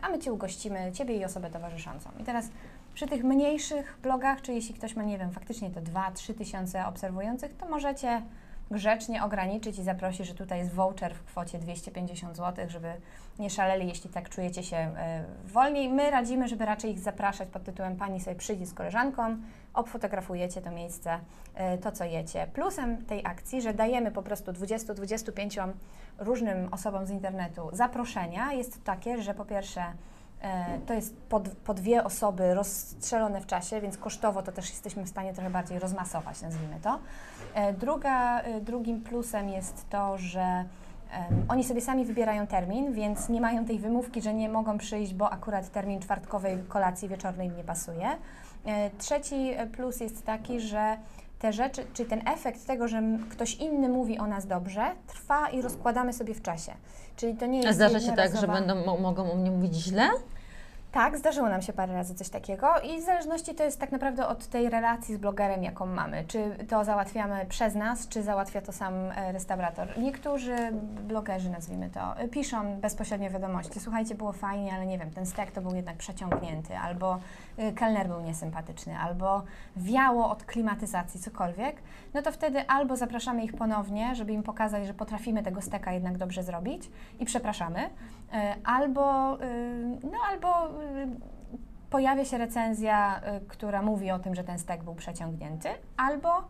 [0.01, 2.09] a my Cię ugościmy, Ciebie i osobę towarzyszącą.
[2.19, 2.49] I teraz
[2.93, 7.57] przy tych mniejszych blogach, czy jeśli ktoś ma, nie wiem, faktycznie to 2-3 tysiące obserwujących,
[7.57, 8.21] to możecie
[8.71, 12.93] grzecznie ograniczyć i zaprosić, że tutaj jest voucher w kwocie 250 zł, żeby
[13.39, 15.89] nie szaleli, jeśli tak czujecie się e, wolniej.
[15.89, 19.37] My radzimy, żeby raczej ich zapraszać pod tytułem Pani sobie przyjdzie z koleżanką,
[19.73, 21.19] obfotografujecie to miejsce,
[21.55, 22.47] e, to co jecie.
[22.53, 25.73] Plusem tej akcji, że dajemy po prostu 20-25
[26.19, 29.83] różnym osobom z internetu zaproszenia jest takie, że po pierwsze
[30.85, 35.09] to jest po, po dwie osoby rozstrzelone w czasie, więc kosztowo to też jesteśmy w
[35.09, 36.99] stanie trochę bardziej rozmasować, nazwijmy to.
[37.53, 40.65] E, Druga, e, drugim plusem jest to, że
[41.47, 45.29] oni sobie sami wybierają termin, więc nie mają tej wymówki, że nie mogą przyjść, bo
[45.29, 48.09] akurat termin czwartkowej kolacji wieczornej im nie pasuje.
[48.65, 50.97] E, Trzeci e, plus jest taki, że
[51.39, 55.61] te rzeczy, czy ten efekt tego, że ktoś inny mówi o nas dobrze, trwa i
[55.61, 56.73] rozkładamy sobie w czasie.
[57.21, 59.75] Czyli to nie jest A zdarza się tak, że będą, mo, mogą o mnie mówić
[59.75, 60.09] źle?
[60.91, 64.27] Tak, zdarzyło nam się parę razy coś takiego i w zależności to jest tak naprawdę
[64.27, 66.25] od tej relacji z blogerem, jaką mamy.
[66.27, 69.97] Czy to załatwiamy przez nas, czy załatwia to sam e, restaurator.
[69.97, 70.55] Niektórzy
[71.07, 73.79] blogerzy, nazwijmy to, piszą bezpośrednio wiadomości.
[73.79, 77.19] Słuchajcie, było fajnie, ale nie wiem, ten stek to był jednak przeciągnięty, albo
[77.57, 79.43] e, kelner był niesympatyczny, albo
[79.77, 81.75] wiało od klimatyzacji, cokolwiek.
[82.13, 86.17] No to wtedy albo zapraszamy ich ponownie, żeby im pokazać, że potrafimy tego steka jednak
[86.17, 87.89] dobrze zrobić i przepraszamy,
[88.63, 91.07] albo, y, no albo y,
[91.89, 96.43] pojawia się recenzja, y, która mówi o tym, że ten stek był przeciągnięty, albo,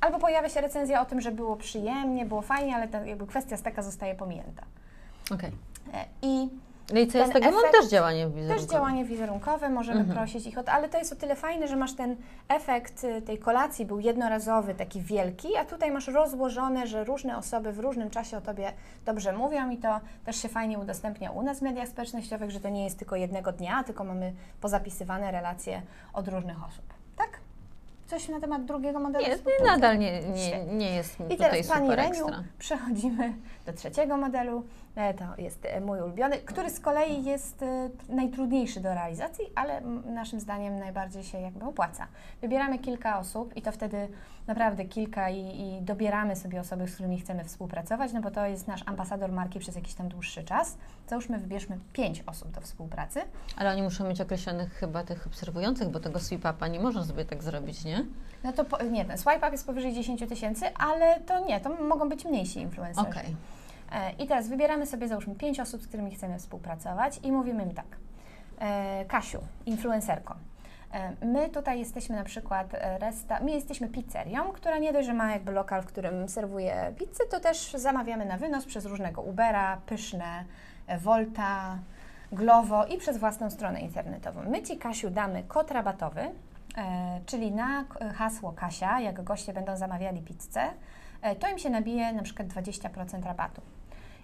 [0.00, 3.56] albo pojawia się recenzja o tym, że było przyjemnie, było fajnie, ale ta jakby kwestia
[3.56, 4.62] steka zostaje pominięta.
[5.34, 5.52] Okej.
[5.94, 6.48] E, I
[6.94, 8.60] No i co Ten tego mam efekt- też działanie wizerunkowe.
[8.60, 10.18] też działanie wizerunkowe, możemy Mhm.
[10.18, 12.16] prosić ich o to, ale to jest o tyle fajne, że masz ten
[12.48, 17.72] efekt y, tej kolacji, był jednorazowy, taki wielki, a tutaj masz rozłożone, że różne osoby
[17.72, 18.72] w różnym czasie o Tobie
[19.06, 22.68] dobrze mówią i to też się fajnie udostępnia u nas w mediach społecznościowych, że to
[22.68, 26.84] nie jest tylko jednego dnia, tylko mamy pozapisywane relacje od różnych osób.
[27.16, 27.28] Tak?
[28.06, 31.80] Coś na temat drugiego modelu Nie, nadal nie, nie, nie jest I tutaj teraz Pani
[31.86, 32.42] super Reniu, ekstra.
[32.58, 33.32] przechodzimy
[33.66, 34.62] do trzeciego modelu.
[34.98, 39.80] E, To jest e, mój ulubiony, który z kolei jest e, najtrudniejszy do realizacji, ale
[40.04, 42.06] naszym zdaniem najbardziej się jakby opłaca.
[42.40, 44.08] Wybieramy kilka osób i to wtedy
[44.46, 48.68] naprawdę kilka i, i dobieramy sobie osoby, z którymi chcemy współpracować, no bo to jest
[48.68, 50.76] nasz ambasador marki przez jakiś tam dłuższy czas.
[51.08, 53.20] Załóżmy, wybierzmy pięć osób do współpracy.
[53.56, 57.42] Ale oni muszą mieć określonych chyba tych obserwujących, bo tego sweep-upa nie można sobie tak
[57.42, 58.04] zrobić, nie?
[58.44, 61.70] No to po, nie, ten swipe up jest powyżej 10 tysięcy, ale to nie, to
[61.70, 63.08] mogą być mniejsi influencerzy.
[63.08, 63.26] Okej.
[63.26, 63.57] E,
[64.18, 67.86] I teraz wybieramy sobie załóżmy pięć osób, z którymi chcemy współpracować i mówimy im tak.
[68.60, 70.34] E, Kasiu, influencerko.
[70.92, 75.14] e, My tutaj jesteśmy na przykład e, resta, my jesteśmy pizzerią, która nie dość, że
[75.14, 79.80] ma jakby lokal, w którym serwuje pizzę, to też zamawiamy na wynos przez różnego Ubera,
[79.86, 80.44] Pyszne,
[80.86, 81.78] e, Volta,
[82.32, 84.42] Glovo i przez własną stronę internetową.
[84.50, 86.30] My Ci, Kasiu, damy kod rabatowy, e,
[87.26, 90.62] czyli na hasło Kasia, jak goście będą zamawiali pizzę,
[91.22, 93.60] e, to im się nabije na przykład 20% rabatu.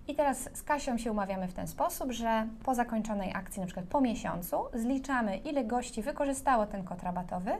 [0.08, 3.86] I teraz z Kasią się umawiamy w ten sposób, że po zakończonej akcji, na przykład
[3.86, 7.50] po miesiącu, zliczamy, ile gości wykorzystało ten kod rabatowy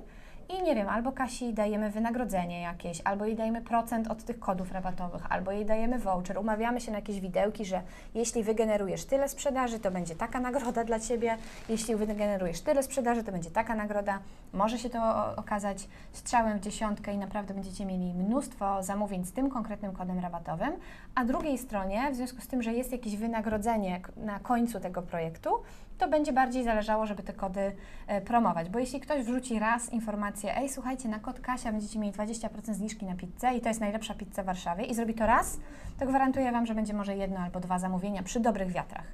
[0.49, 4.73] i nie wiem, albo Kasi dajemy wynagrodzenie jakieś, albo jej dajemy procent od tych kodów
[4.73, 6.39] rabatowych, albo jej dajemy voucher.
[6.39, 7.83] Umawiamy się na jakieś widełki, że
[8.15, 11.37] jeśli wygenerujesz tyle sprzedaży, to będzie taka nagroda dla Ciebie,
[11.69, 14.19] jeśli wygenerujesz tyle sprzedaży, to będzie taka nagroda.
[14.53, 19.51] Może się to okazać strzałem w dziesiątkę i naprawdę będziecie mieli mnóstwo zamówień z tym
[19.51, 20.73] konkretnym kodem rabatowym,
[21.15, 25.51] a drugiej stronie, w związku z tym, że jest jakieś wynagrodzenie na końcu tego projektu,
[25.99, 27.73] to będzie bardziej zależało, żeby te kody
[28.07, 28.69] e, promować.
[28.69, 33.07] Bo jeśli ktoś wrzuci raz informację, ej, słuchajcie, na kod Kasia będziecie mieli 20% zniżki
[33.07, 35.59] na pizzę i to jest najlepsza pizza w Warszawie i zrobi to raz,
[35.99, 39.07] to gwarantuję Wam, że będzie może jedno albo dwa zamówienia przy dobrych wiatrach.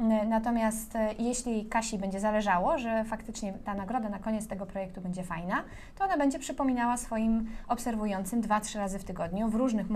[0.00, 5.00] N- Natomiast e, jeśli Kasi będzie zależało, że faktycznie ta nagroda na koniec tego projektu
[5.00, 5.64] będzie fajna,
[5.98, 9.86] to ona będzie przypominała swoim obserwującym dwa, trzy razy w tygodniu w różnych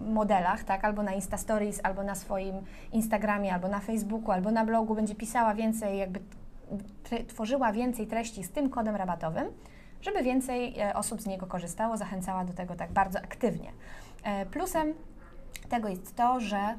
[0.00, 2.56] modelach, tak, albo na Insta Stories, albo na swoim
[2.92, 6.20] Instagramie, albo na Facebooku, albo na blogu, będzie pisała więcej, jakby
[7.28, 9.46] tworzyła więcej treści z tym kodem rabatowym,
[10.02, 13.72] żeby więcej e, osób z niego korzystało, zachęcała do tego tak bardzo aktywnie.
[14.24, 14.94] E, Plusem
[15.68, 16.74] tego jest to, że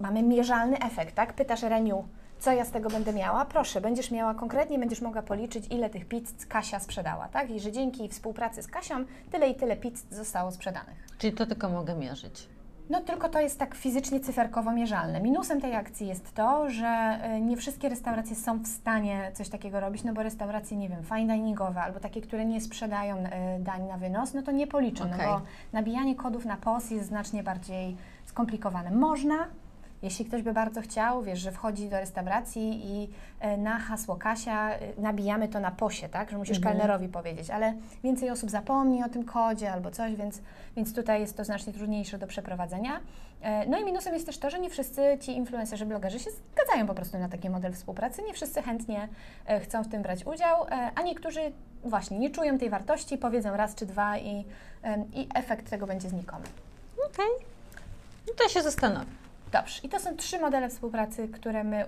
[0.00, 1.32] mamy mierzalny efekt, tak?
[1.32, 2.04] Pytasz Reniu,
[2.38, 3.44] co ja z tego będę miała?
[3.44, 7.50] Proszę, będziesz miała konkretnie, będziesz mogła policzyć, ile tych pizz Kasia sprzedała, tak?
[7.50, 11.06] I że dzięki współpracy z Kasią tyle i tyle pizz zostało sprzedanych.
[11.18, 12.48] Czyli to tylko mogę mierzyć.
[12.90, 15.20] No tylko to jest tak fizycznie, cyferkowo mierzalne.
[15.20, 19.80] Minusem tej akcji jest to, że y, nie wszystkie restauracje są w stanie coś takiego
[19.80, 23.82] robić, no bo restauracje, nie wiem, fine diningowe albo takie, które nie sprzedają y, dań
[23.82, 25.18] na wynos, no to nie policzą, Okej.
[25.18, 25.40] no bo
[25.72, 28.90] nabijanie kodów na POS jest znacznie bardziej skomplikowane.
[28.90, 29.46] Można,
[30.02, 33.10] jeśli ktoś by bardzo chciał, wiesz, że wchodzi do restauracji i
[33.40, 36.74] e, na hasło Kasia e, nabijamy to na posie, tak, że musisz Mhm.
[36.76, 40.40] kelnerowi powiedzieć, ale więcej osób zapomni o tym kodzie albo coś, więc,
[40.76, 43.00] więc tutaj jest to znacznie trudniejsze do przeprowadzenia.
[43.42, 46.86] E, No i minusem jest też to, że nie wszyscy ci influencerzy, blogerzy się zgadzają
[46.86, 49.08] po prostu na taki model współpracy, nie wszyscy chętnie
[49.62, 51.40] chcą w tym brać udział, a niektórzy
[51.84, 54.44] właśnie nie czują tej wartości, powiedzą raz czy dwa i,
[55.12, 56.44] i efekt tego będzie znikomy.
[57.06, 57.26] Okej.
[58.28, 59.19] No to się zastanowię.
[59.52, 59.80] Dobrze.
[59.82, 61.86] I to są trzy modele współpracy, które my y,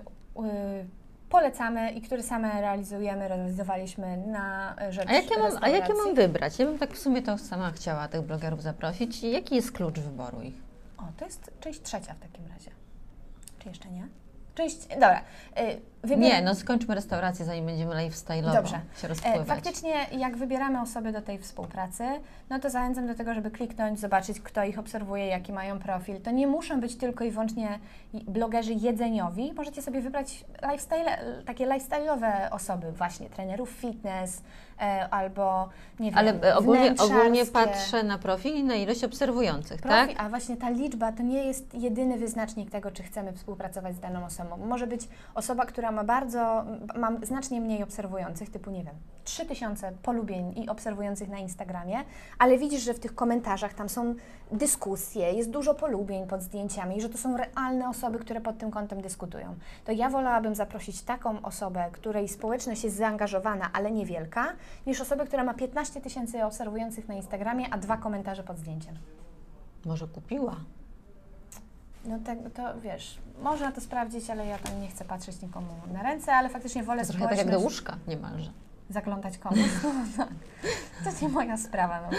[1.29, 6.59] polecamy i które same realizujemy, realizowaliśmy na rzecz A jakie, mam, a jakie mam wybrać?
[6.59, 9.23] Ja bym tak w sumie to sama chciała tych blogerów zaprosić.
[9.23, 10.55] I jaki jest klucz wyboru ich?
[10.97, 12.71] O, to jest część trzecia w takim razie.
[13.59, 14.07] Czy jeszcze nie?
[14.55, 15.21] Część, dobra.
[15.59, 18.81] Y, wybier- Nie, no skończmy restaurację, zanim będziemy lifestyle'owo Dobrze.
[19.01, 19.47] się E, rozpływać.
[19.47, 22.03] Faktycznie, jak wybieramy osoby do tej współpracy,
[22.49, 26.21] no to zachęcam do tego, żeby kliknąć, zobaczyć, kto ich obserwuje, jaki mają profil.
[26.21, 27.79] To nie muszą być tylko i wyłącznie
[28.13, 29.53] blogerzy jedzeniowi.
[29.53, 34.41] Możecie sobie wybrać lifestyle, takie lifestyle'owe osoby, właśnie trenerów fitness
[35.11, 35.69] albo
[35.99, 40.05] nie wiem, Ale e, ogólnie, ogólnie patrzę na profil i na ilość obserwujących, tak?
[40.05, 43.99] Profil, a właśnie ta liczba to nie jest jedyny wyznacznik tego, czy chcemy współpracować z
[43.99, 44.57] daną osobą.
[44.57, 45.01] Może być
[45.35, 46.65] osoba, która ma bardzo,
[46.95, 51.97] ma znacznie mniej obserwujących, typu nie wiem, 3000 polubień i obserwujących na Instagramie,
[52.39, 54.15] ale widzisz, że w tych komentarzach tam są
[54.51, 59.01] dyskusje, jest dużo polubień pod zdjęciami, że to są realne osoby, które pod tym kątem
[59.01, 59.55] dyskutują.
[59.85, 64.53] To ja wolałabym zaprosić taką osobę, której społeczność jest zaangażowana, ale niewielka,
[64.87, 68.95] niż osobę, która ma 15 tysięcy obserwujących na Instagramie, a dwa komentarze pod zdjęciem.
[69.85, 70.55] Może kupiła.
[72.05, 76.03] No tak, to wiesz, można to sprawdzić, ale ja tam nie chcę patrzeć nikomu na
[76.03, 78.51] ręce, ale faktycznie wolę trochę tak jak do społeczność łóżka niemalże.
[78.93, 79.59] Zaglądać komuś.
[80.17, 80.27] No.
[81.03, 82.01] To nie moja sprawa.
[82.01, 82.17] No.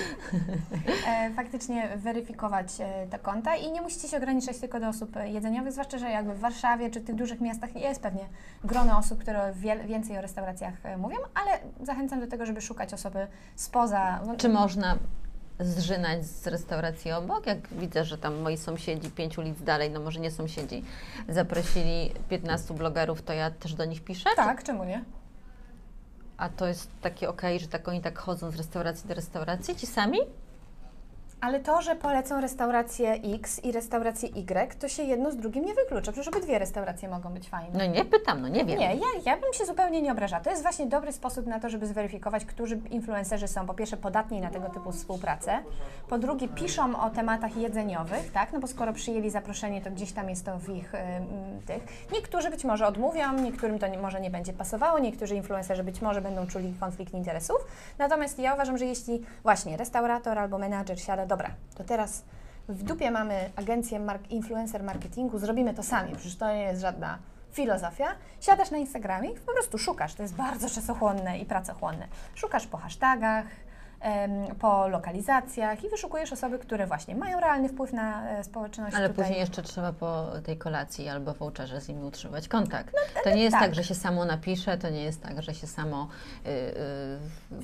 [1.08, 5.28] E, faktycznie weryfikować e, te konta i nie musicie się ograniczać tylko do osób e,
[5.28, 8.24] jedzeniowych, zwłaszcza, że jakby w Warszawie czy tych dużych miastach jest pewnie
[8.64, 12.94] grono osób, które wiel, więcej o restauracjach e, mówią, ale zachęcam do tego, żeby szukać
[12.94, 14.20] osoby spoza.
[14.26, 14.98] no, Czy można
[15.60, 17.46] zżynać z restauracji obok?
[17.46, 20.84] Jak widzę, że tam moi sąsiedzi pięć ulic dalej, no może nie sąsiedzi,
[21.28, 24.30] zaprosili 15 blogerów, to ja też do nich piszę?
[24.36, 25.04] Tak, czemu nie?
[26.36, 29.86] A to jest takie okej, że tak oni tak chodzą z restauracji do restauracji, ci
[29.86, 30.18] sami?
[31.44, 35.74] Ale to, że polecą restaurację X i restaurację Y, to się jedno z drugim nie
[35.74, 36.12] wyklucza.
[36.12, 37.78] Przecież obydwie restauracje mogą być fajne.
[37.78, 38.78] No nie pytam, no nie wiem.
[38.78, 40.42] Nie, ja, ja bym się zupełnie nie obrażała.
[40.42, 44.40] To jest właśnie dobry sposób na to, żeby zweryfikować, którzy influencerzy są po pierwsze podatni
[44.40, 45.58] na tego typu współpracę,
[46.08, 48.52] po drugie piszą o tematach jedzeniowych, tak?
[48.52, 50.92] No bo skoro przyjęli zaproszenie, to gdzieś tam jest to w ich
[51.66, 51.82] tych.
[52.12, 56.20] Niektórzy być może odmówią, niektórym to nie, może nie będzie pasowało, niektórzy influencerzy być może
[56.20, 57.56] będą czuli konflikt interesów.
[57.98, 62.24] Natomiast ja uważam, że jeśli właśnie restaurator albo menadżer siada, dobra, to teraz
[62.68, 67.18] w dupie mamy agencję influencer marketingu, zrobimy to sami, przecież to nie jest żadna
[67.52, 68.06] filozofia.
[68.40, 72.08] Siadasz na Instagramie i po prostu szukasz, to jest bardzo czasochłonne i pracochłonne.
[72.34, 73.46] Szukasz po hashtagach,
[74.60, 78.96] po lokalizacjach i wyszukujesz osoby, które właśnie mają realny wpływ na e, społeczność.
[78.96, 79.24] Ale tutaj.
[79.24, 82.94] później jeszcze trzeba po tej kolacji albo voucherze z nimi utrzymywać kontakt.
[82.94, 83.62] No, to nie jest tak.
[83.62, 83.74] tak.
[83.74, 86.08] że się samo napisze, to nie jest tak, że się samo...
[86.44, 86.50] Yy,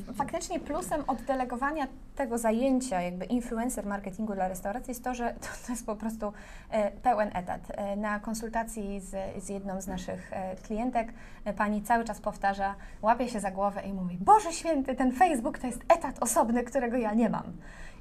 [0.06, 0.14] yy.
[0.14, 5.72] Faktycznie plusem oddelegowania tego zajęcia, jakby influencer marketingu dla restauracji jest to, że to, to
[5.72, 6.32] jest po prostu
[6.70, 7.60] e, pełen etat.
[7.70, 11.12] E, na konsultacji z, z jedną z naszych e, klientek
[11.56, 15.66] pani cały czas powtarza, łapie się za głowę i mówi, Boże Święty, ten Facebook to
[15.66, 17.52] jest etat osobny, którego ja nie mam.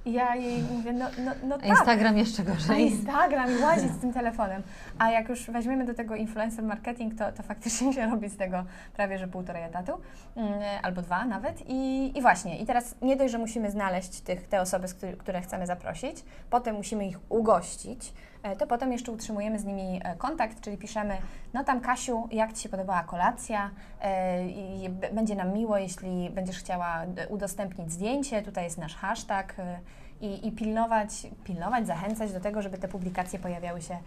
[0.06, 1.68] I ja jej mówię, no, no, no tak.
[1.68, 2.76] Instagram jeszcze gorzej.
[2.76, 4.63] A Instagram i łazić z tym telefonem.
[4.98, 8.65] A jak już weźmiemy do tego influencer marketing, to, to faktycznie się robi z tego
[8.96, 9.92] prawie, że półtorej etatu,
[10.36, 11.63] mm, albo dwa nawet.
[11.68, 14.88] I, I właśnie, i teraz nie dość, że musimy znaleźć tych, te osoby,
[15.18, 18.13] które chcemy zaprosić, potem musimy ich ugościć,
[18.58, 21.17] to potem jeszcze utrzymujemy z nimi e, kontakt, czyli piszemy,
[21.54, 23.71] no tam Kasiu, jak Ci się podobała kolacja,
[24.02, 29.56] e, będzie nam miło, jeśli będziesz chciała udostępnić zdjęcie, tutaj jest nasz hashtag,
[30.21, 33.97] i, i pilnować, pilnować, zachęcać do tego, żeby te publikacje pojawiały się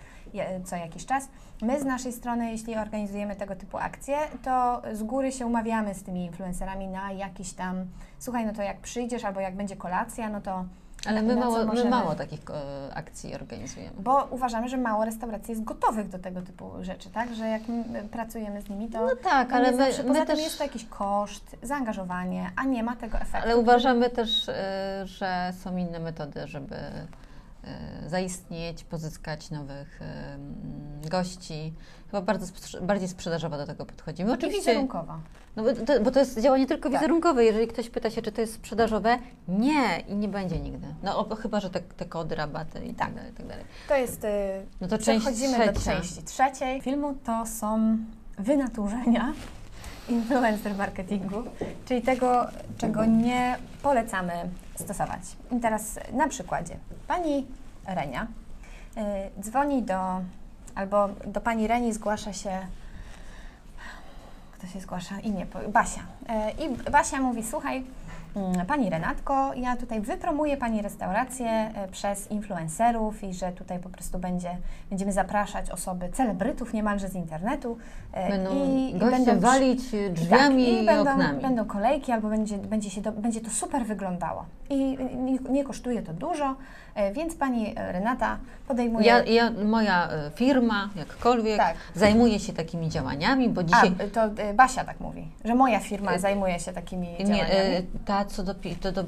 [0.64, 1.29] co jakiś czas.
[1.62, 6.03] My z naszej strony, jeśli organizujemy tego typu akcje, to z góry się umawiamy z
[6.03, 7.87] tymi influencerami na jakiś tam,
[8.18, 10.64] słuchaj, no to jak przyjdziesz albo jak będzie kolacja, no to
[11.07, 11.85] ale my, mało, możemy...
[11.85, 13.97] my mało takich e, akcji organizujemy.
[13.99, 17.35] Bo uważamy, że mało restauracji jest gotowych do tego typu rzeczy, tak?
[17.35, 17.62] Że jak
[18.11, 19.07] pracujemy z nimi, to.
[19.07, 20.38] No tak, ale my, zawsze, my też...
[20.38, 23.47] jest to jakiś koszt, zaangażowanie, a nie ma tego efektu.
[23.47, 24.53] Ale uważamy też, y,
[25.05, 26.77] że są inne metody, żeby
[28.07, 30.01] zaistnieć, pozyskać nowych
[31.11, 31.73] gości.
[32.12, 32.46] Chyba bardzo
[32.81, 34.33] bardziej sprzedażowo do tego podchodzimy.
[34.33, 34.70] Oczywiście.
[34.70, 35.18] Wizerunkowa.
[35.57, 36.92] No bo to, bo to jest działanie tylko tak.
[36.92, 37.44] wizerunkowe.
[37.44, 40.87] Jeżeli ktoś pyta się, czy to jest sprzedażowe, nie i nie będzie nigdy.
[41.03, 43.64] No o, chyba, że te, te kody, rabaty i tak, tak dalej, tak dalej.
[43.88, 44.22] To jest.
[44.22, 44.31] Yy,
[44.81, 45.72] no to część Przechodzimy trzecia.
[45.72, 47.14] do części trzeciej filmu.
[47.25, 47.96] To są
[48.38, 49.33] wynaturzenia
[50.09, 51.42] influencer marketingu,
[51.85, 52.46] czyli tego,
[52.79, 54.33] czego nie polecamy
[54.77, 55.20] stosować.
[55.57, 56.77] I teraz na przykładzie.
[57.09, 57.46] Pani
[57.87, 58.27] Renia
[58.96, 59.03] yy,
[59.42, 60.20] dzwoni do,
[60.75, 62.51] albo do pani Reni zgłasza się
[64.63, 65.21] kto się zgłasza?
[65.21, 66.01] I nie, Basia.
[66.29, 67.85] E, I Basia mówi, słuchaj,
[68.37, 73.89] mm, Pani Renatko, ja tutaj wypromuję Pani restaurację e, przez influencerów i że tutaj po
[73.89, 74.57] prostu będzie,
[74.91, 77.79] będziemy zapraszać osoby, celebrytów niemalże z internetu.
[78.13, 81.43] E, będą i, goście będą walić drzwiami tak, i, i będą, oknami.
[81.43, 84.45] będą kolejki albo będzie, będzie, się do, będzie to super wyglądało.
[84.73, 84.99] I
[85.51, 86.57] nie, kosztuje to dużo,
[86.95, 89.07] E, więc pani e, Renata podejmuje.
[89.07, 91.77] Ja, ja, moja e, firma, jakkolwiek, tak.
[91.95, 93.93] zajmuje się takimi działaniami, bo dzisiaj.
[93.99, 94.21] A, to
[94.55, 97.87] Basia tak mówi, że moja firma zajmuje się takimi nie, działaniami.
[98.05, 99.05] Ta co, do, to do,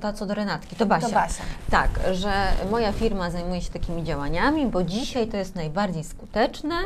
[0.00, 1.08] ta co do Renatki, to Basia.
[1.08, 1.42] To Basia.
[1.70, 2.32] Tak, że
[2.70, 6.76] moja firma zajmuje się takimi działaniami, bo dzisiaj to jest najbardziej skuteczne.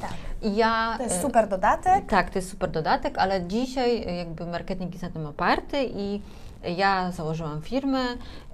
[0.00, 0.10] Tak.
[0.42, 2.06] Ja, to jest super dodatek.
[2.06, 6.20] Tak, to jest super dodatek, ale dzisiaj jakby marketing jest na tym oparty i
[6.64, 8.04] ja założyłam firmę,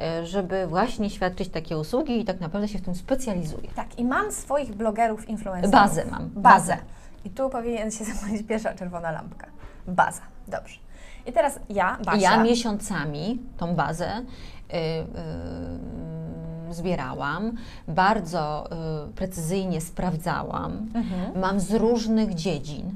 [0.00, 3.68] e, żeby właśnie świadczyć takie usługi i tak naprawdę się w tym specjalizuję.
[3.76, 5.72] Tak, i mam swoich blogerów, influencerów.
[5.72, 6.30] Bazę mam.
[6.30, 6.42] Bazę.
[6.42, 6.76] Bazę.
[7.24, 9.46] I tu powinien się zapalić pierwsza czerwona lampka.
[9.86, 10.22] Baza.
[10.48, 10.78] Dobrze.
[11.26, 12.20] I teraz ja, Basia...
[12.20, 14.22] Ja miesiącami tą bazę
[14.72, 14.78] yy,
[16.68, 17.52] yy, zbierałam,
[17.88, 18.68] bardzo
[19.06, 20.72] yy, precyzyjnie sprawdzałam.
[20.94, 21.40] Mhm.
[21.40, 22.94] Mam z różnych dziedzin.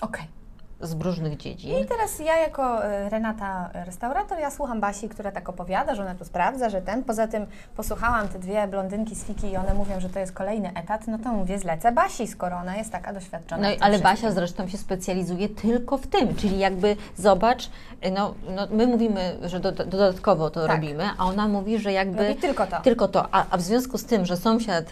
[0.00, 0.20] Okej.
[0.20, 0.41] Okay
[0.82, 1.78] z różnych dziedzin.
[1.78, 6.14] I teraz ja jako e, Renata restaurator, ja słucham Basi, która tak opowiada, że ona
[6.14, 10.00] tu sprawdza, że ten, poza tym posłuchałam te dwie blondynki z Fiki i one mówią,
[10.00, 13.62] że to jest kolejny etat, no to mówię, zlecę Basi, skoro ona jest taka doświadczona.
[13.62, 14.02] No ale wszystkim.
[14.02, 17.70] Basia zresztą się specjalizuje tylko w tym, czyli jakby zobacz,
[18.12, 20.76] no, no my mówimy, że do, dodatkowo to tak.
[20.76, 22.28] robimy, a ona mówi, że jakby...
[22.28, 22.80] Robi tylko to.
[22.80, 24.84] Tylko to, a, a w związku z tym, że sąsiad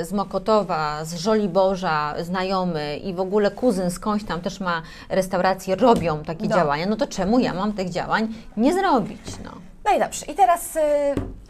[0.00, 4.82] y, z Mokotowa, z Żoliborza, znajomy i w ogóle kuzyn skądś tam też ma
[5.22, 6.56] restauracje robią takie no.
[6.56, 9.20] działania, no to czemu ja mam tych działań nie zrobić?
[9.44, 9.50] No.
[9.84, 10.26] No i dobrze.
[10.26, 10.80] I teraz, y,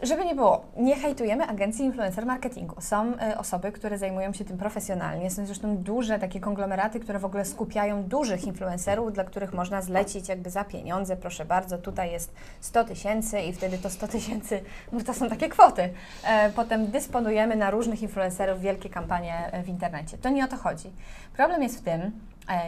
[0.03, 2.81] żeby nie było, nie hejtujemy agencji influencer marketingu.
[2.81, 5.31] Są y, osoby, które zajmują się tym profesjonalnie.
[5.31, 10.29] Są zresztą duże takie konglomeraty, które w ogóle skupiają dużych influencerów, dla których można zlecić
[10.29, 11.15] jakby za pieniądze.
[11.15, 14.61] Proszę bardzo, tutaj jest 100 tysięcy i wtedy to 100 tysięcy,
[14.91, 15.89] no to są takie kwoty.
[16.23, 20.17] E, Potem dysponujemy na różnych influencerów wielkie kampanie w internecie.
[20.17, 20.89] To nie o to chodzi.
[21.33, 22.11] Problem jest w tym,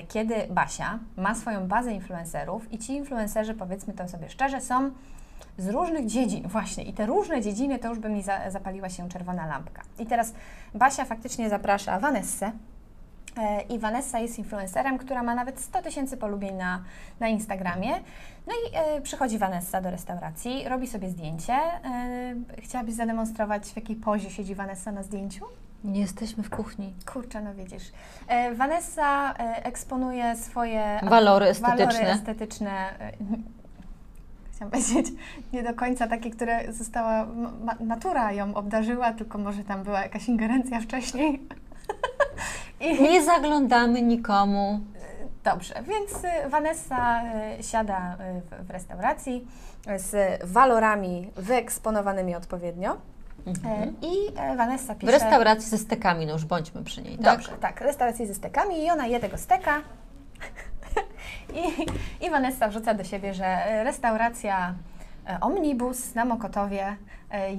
[0.08, 4.92] kiedy Basia ma swoją bazę influencerów i ci influencerzy, powiedzmy to sobie szczerze, są
[5.58, 6.84] z różnych dziedzin, właśnie.
[6.84, 9.82] I te różne dziedziny to już by mi za, zapaliła się czerwona lampka.
[10.00, 10.34] I teraz
[10.74, 12.52] Basia faktycznie zaprasza Vanessę.
[13.38, 16.84] E, I Vanessa jest influencerem, która ma nawet 100 tysięcy polubień na,
[17.20, 17.92] na Instagramie.
[18.48, 21.54] No i e, przychodzi Vanessa do restauracji, robi sobie zdjęcie.
[21.54, 25.46] E, chciałabyś zademonstrować, w jakiej pozie siedzi Vanessa na zdjęciu?
[25.86, 26.94] Nie jesteśmy w kuchni.
[27.14, 27.84] Kurczę, no widzisz.
[28.28, 31.86] E, Vanessa e, eksponuje swoje Walory estetyczne.
[31.86, 33.00] Walory estetyczne.
[33.00, 33.12] e,
[34.56, 35.08] Chciałam powiedzieć,
[35.54, 37.26] nie do końca takie, które została,
[37.64, 41.42] ma, natura ją obdarzyła, tylko może tam była jakaś ingerencja wcześniej.
[42.82, 44.80] I, Nie zaglądamy nikomu.
[45.44, 47.22] Dobrze, więc y, Vanessa
[47.60, 49.48] y, siada y, w, w restauracji
[49.98, 52.98] z walorami wyeksponowanymi odpowiednio.
[53.48, 55.12] E, I e, Vanessa W pisze...
[55.12, 57.38] restauracji ze stekami, no już bądźmy przy niej, tak?
[57.38, 59.82] Dobrze, tak, restauracji ze stekami i ona je tego steka.
[62.22, 64.76] I, I Vanessa wrzuca do siebie, że e, restauracja
[65.42, 66.96] Omnibus na Mokotowie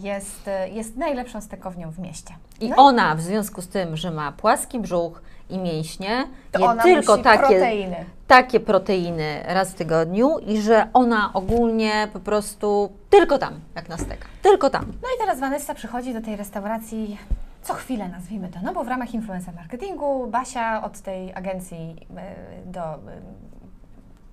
[0.02, 2.34] jest, jest najlepszą stekownią w mieście.
[2.60, 6.82] I No ona w związku z tym, że ma płaski brzuch i mięśnie, to je
[6.82, 7.96] tylko takie, proteiny.
[8.26, 13.96] takie proteiny raz w tygodniu i że ona ogólnie po prostu tylko tam, jak na
[13.96, 14.28] steka.
[14.42, 14.84] Tylko tam.
[15.02, 17.18] No i teraz Vanessa przychodzi do tej restauracji
[17.62, 22.34] co chwilę, nazwijmy to, no bo w ramach influencer marketingu Basia od tej agencji e,
[22.66, 22.80] do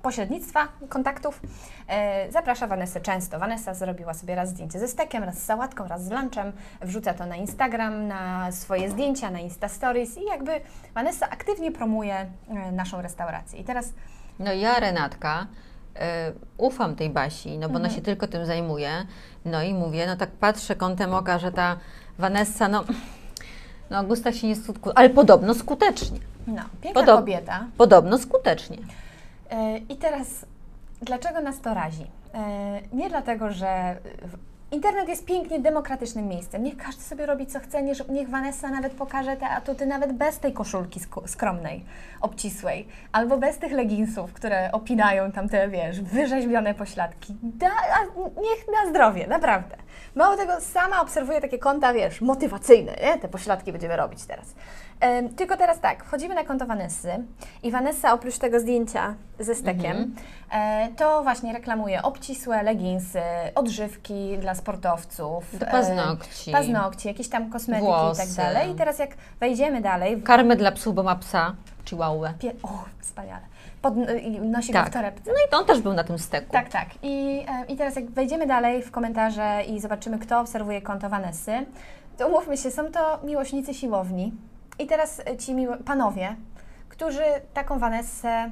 [0.04, 1.41] pośrednictwa kontaktów
[1.88, 3.39] e, zaprasza Vanessę często.
[3.39, 6.51] Vanessa zrobiła sobie raz zdjęcie ze stekiem, raz z sałatką, raz z lunchem,
[6.82, 10.51] wrzuca to na Instagram, na swoje zdjęcia, na Insta Stories i jakby
[10.93, 12.16] Vanessa aktywnie promuje
[12.49, 13.60] e, naszą restaurację.
[13.60, 13.93] I teraz
[14.39, 15.47] No ja, Renatka,
[15.95, 15.99] y,
[16.58, 17.95] ufam tej Basi, no bo ona Mhm.
[17.95, 18.89] się tylko tym zajmuje.
[19.45, 21.78] No i mówię, no tak patrzę kątem oka, że ta
[22.20, 22.84] Vanessa, no,
[23.89, 26.20] no Augusta się nie skutkuje, ale podobno skutecznie.
[26.47, 27.66] no, piękna Podob- kobieta.
[27.78, 28.78] Podobno skutecznie.
[29.54, 30.45] E, I teraz,
[31.01, 32.08] dlaczego nas to razi?
[32.34, 33.95] E, Nie dlatego, że
[34.72, 36.64] internet jest pięknie demokratycznym miejscem.
[36.64, 40.54] Niech każdy sobie robi co chce, niech, Vanessa nawet pokaże te atuty nawet bez tej
[40.54, 41.86] koszulki sk- skromnej,
[42.22, 47.36] obcisłej, albo bez tych leginsów, które opinają tam te, wiesz, wyrzeźbione pośladki.
[47.43, 47.70] Da,
[48.18, 49.76] niech na zdrowie, naprawdę.
[50.16, 53.18] Mało tego, sama obserwuję takie konta, wiesz, motywacyjne, nie?
[53.20, 54.56] Te pośladki będziemy robić teraz.
[55.36, 57.10] Tylko teraz tak, wchodzimy na konto Vanessy
[57.64, 60.16] i Vanessa oprócz tego zdjęcia ze stekiem,
[60.51, 63.20] e, to właśnie reklamuje obcisłe leginsy,
[63.56, 66.51] odżywki dla sportowców, Do e, paznokci.
[66.51, 68.38] paznokci, jakieś tam kosmetyki i tak Włosy.
[68.38, 68.72] dalej.
[68.72, 72.34] I teraz jak wejdziemy dalej, w Karmę dla psów, bo ma psa, chihuahua.
[72.39, 73.41] pie- o, wspaniale,
[73.82, 73.93] Pod,
[74.24, 74.84] i nosi Tak.
[74.86, 75.32] go w torebce.
[75.32, 76.51] No i on też był na tym steku.
[76.51, 76.88] Tak, tak.
[77.01, 81.66] I, I teraz jak wejdziemy dalej w komentarze i zobaczymy, kto obserwuje konto Vanessy,
[82.18, 84.34] to umówmy się, są to miłośnicy siłowni.
[84.84, 86.36] I teraz e, ci miło- panowie,
[86.89, 87.23] którzy
[87.53, 88.51] taką Vanessę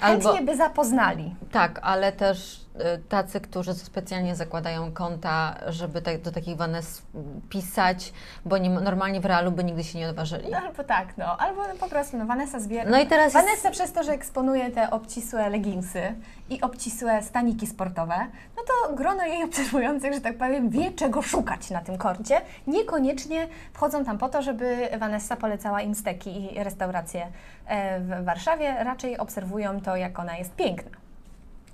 [0.00, 1.34] chętnie Albo- by zapoznali.
[1.52, 2.60] Tak, ale też
[3.08, 7.02] tacy, którzy specjalnie zakładają konta, żeby tak, do takich Vaness
[7.48, 8.12] pisać,
[8.44, 10.50] bo nie, normalnie w realu by nigdy się nie odważyli.
[10.50, 11.36] No, albo tak, no.
[11.36, 12.90] Albo po prostu, no, Vanessa zbiera...
[12.90, 16.02] No i teraz jest- Vanessa przez to, że eksponuje te obcisłe leginsy
[16.50, 18.16] i obcisłe staniki sportowe,
[18.56, 22.40] no to grono jej obserwujących, że tak powiem, wie czego szukać na tym koncie.
[22.66, 27.26] Niekoniecznie wchodzą tam po to, żeby Vanessa polecała im steki i restauracje
[27.66, 28.84] e, w Warszawie.
[28.84, 30.90] Raczej obserwują to, jak ona jest piękna.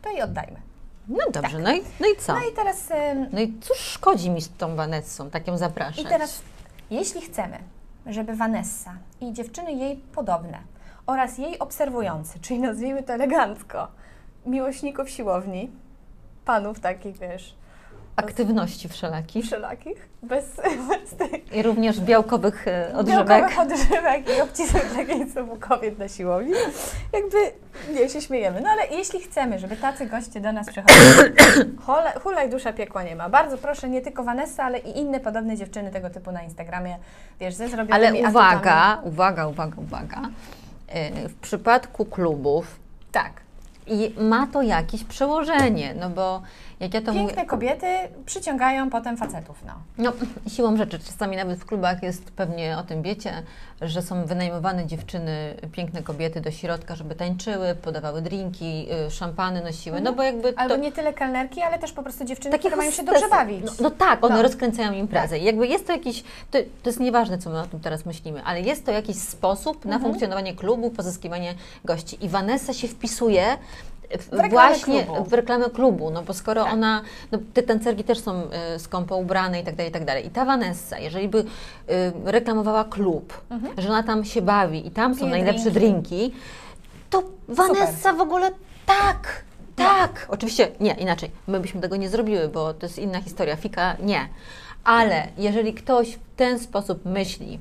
[0.03, 0.66] To i oddajmy.
[1.09, 2.33] No dobrze, no, i, no i co?
[2.35, 6.05] No i teraz em, No i cóż szkodzi mi z tą Vanessą, tak ją zapraszać?
[6.05, 6.43] I teraz,
[6.91, 7.59] jeśli chcemy,
[8.07, 10.59] żeby Vanessa i dziewczyny jej podobne
[11.07, 13.89] oraz jej obserwujący, czyli nazwijmy to elegancko,
[14.47, 15.71] miłośników siłowni,
[16.45, 17.55] panów takich, wiesz,
[18.17, 20.45] Aktywności wszelakich wszelakich, bez,
[20.89, 23.27] bez tych i również białkowych odżywek.
[23.29, 26.53] białkowych odżywek i obcisłych leginsów u kobiet na siłowni,
[27.13, 27.37] jakby,
[27.95, 28.61] nie, się śmiejemy.
[28.61, 31.37] No ale jeśli chcemy, żeby tacy goście do nas przychodzili,
[32.23, 33.29] hulaj dusza piekła nie ma.
[33.29, 36.97] Bardzo proszę, nie tylko Vanessa, ale i inne podobne dziewczyny tego typu na Instagramie,
[37.41, 38.31] wiesz, ze zrobionymi Ale atutami.
[38.31, 40.21] uwaga, uwaga, uwaga, uwaga.
[40.89, 42.67] E, W przypadku klubów
[43.13, 43.33] Tak.
[43.87, 46.43] i ma to jakieś przełożenie, no bo
[46.81, 47.87] Jak ja to Piękne mówię, kobiety
[48.27, 49.73] przyciągają potem facetów, no.
[49.99, 50.13] no,
[50.55, 53.43] siłą rzeczy, czasami nawet w klubach jest, pewnie o tym wiecie,
[53.83, 60.01] że są wynajmowane dziewczyny, piękne kobiety do środka, żeby tańczyły, podawały drinki, y, szampany nosiły,
[60.01, 60.81] no bo jakby Albo to...
[60.81, 63.65] nie tyle kelnerki, ale też po prostu dziewczyny, Takie które mają się dobrze bawić.
[63.65, 64.43] No, no tak, one No.
[64.43, 65.39] rozkręcają imprezę.
[65.39, 68.43] I jakby jest to jakiś, to, to jest nieważne, co my o tym teraz myślimy,
[68.45, 70.03] ale jest to jakiś sposób na Mhm.
[70.03, 71.55] funkcjonowanie klubu, pozyskiwanie
[71.85, 72.25] gości.
[72.25, 73.45] I Vanessa się wpisuje
[74.19, 75.25] w, właśnie klubu.
[75.25, 76.73] w reklamę klubu, no bo skoro Tak.
[76.73, 77.03] ona,
[77.33, 78.43] no te tancerki też są
[78.77, 80.27] y, skąpo ubrane i tak dalej, i tak dalej.
[80.27, 81.45] I ta Vanessa, jeżeli by y,
[82.25, 83.41] reklamowała klub,
[83.79, 86.17] że ona tam się bawi i tam są Pije najlepsze drinki.
[86.17, 86.37] drinki,
[87.11, 88.51] to Vanessa w ogóle
[88.87, 89.45] tak,
[89.77, 90.27] tak.
[90.31, 91.31] Oczywiście nie, inaczej.
[91.47, 93.57] My byśmy tego nie zrobiły, bo to jest inna historia.
[93.57, 94.29] Fika nie.
[94.85, 97.59] Ale jeżeli ktoś w ten sposób myśli,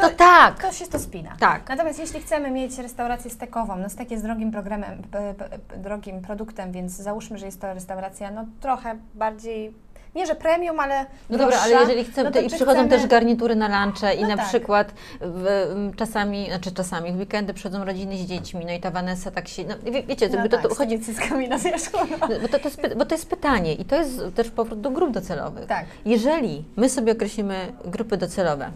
[0.00, 0.62] to, To- tak.
[0.62, 1.36] To się to spina.
[1.40, 1.68] Tak.
[1.68, 5.48] Natomiast jeśli chcemy mieć restaurację stekową, no stek jest drogim programem, p, p,
[5.78, 9.74] drogim produktem, więc załóżmy, że jest to restauracja no trochę bardziej,
[10.14, 12.88] nie że premium, ale No dobra, ale jeżeli chcemy, no to to i przychodzą chcemy-
[12.88, 14.48] też garnitury na lunche i No na tak.
[14.48, 19.30] przykład w, czasami, znaczy czasami w weekendy przychodzą rodziny z dziećmi, no i ta Vanessa
[19.30, 21.98] tak się, no wie, wiecie, no jakby tak, to, to z chodzi, cyckami na wierzchu.
[22.20, 22.28] No.
[22.42, 25.10] bo to, to jest, bo to jest pytanie i to jest też powrót do grup
[25.10, 25.66] docelowych.
[25.66, 25.84] Tak.
[26.04, 28.70] Jeżeli my sobie określimy grupy docelowe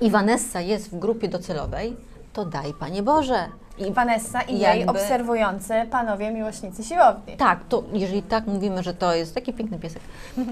[0.00, 1.96] i Vanessa jest w grupie docelowej,
[2.32, 3.48] to daj Panie Boże.
[3.78, 7.36] I Vanessa i jej Jakby- obserwujący panowie miłośnicy siłowni.
[7.36, 10.02] tak, to jeżeli tak mówimy, że to jest taki piękny piesek,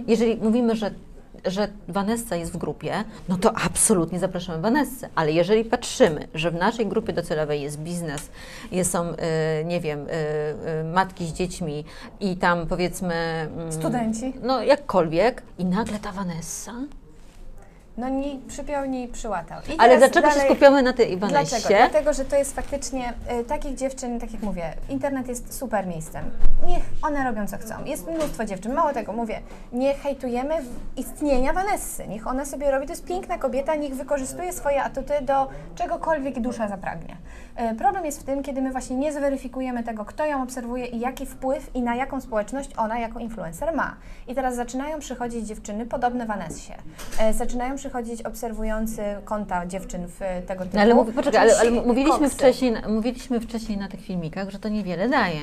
[0.07, 0.90] jeżeli mówimy, że
[1.47, 5.09] że Vanessa jest w grupie, no to absolutnie zapraszamy Vanessę.
[5.14, 8.30] Ale jeżeli patrzymy, że w naszej grupie docelowej jest biznes,
[8.72, 9.16] jest, są, y,
[9.64, 10.11] nie wiem, y,
[10.80, 11.84] y, matki z dziećmi
[12.20, 13.14] i tam powiedzmy...
[13.14, 14.32] mm, Studenci.
[14.43, 16.72] No jakkolwiek i nagle ta Vanessa...
[17.97, 19.61] No ni przypiął, ni przyłatał.
[19.74, 21.51] I Ale dlaczego się dalej- skupiamy na tej Vanessie?
[21.51, 21.74] Dlaczego?
[21.78, 26.24] Dlatego, że to jest faktycznie y, takich dziewczyn, tak jak mówię, internet jest super miejscem.
[26.66, 27.84] Niech one robią co chcą.
[27.84, 28.72] Jest mnóstwo dziewczyn.
[28.72, 29.40] Mało tego, mówię,
[29.72, 30.55] nie hejtujemy
[30.97, 32.09] istnienia Vanessy.
[32.09, 32.86] Niech ona sobie robi.
[32.86, 37.16] To jest piękna kobieta, niech wykorzystuje swoje atuty do czegokolwiek dusza zapragnie.
[37.72, 41.00] Y, problem jest w tym, kiedy my właśnie nie zweryfikujemy tego, kto ją obserwuje i
[41.00, 43.96] jaki wpływ i na jaką społeczność ona jako influencer ma.
[44.28, 46.72] I teraz zaczynają przychodzić dziewczyny podobne Vanessie.
[47.30, 50.76] Y, zaczynają przychodzić obserwujący konta dziewczyn w y, tego typu.
[50.76, 52.36] No ale poczekaj, ale, ale mówiliśmy, koksy.
[52.36, 55.40] wcześniej, mówiliśmy wcześniej na tych filmikach, że to niewiele daje.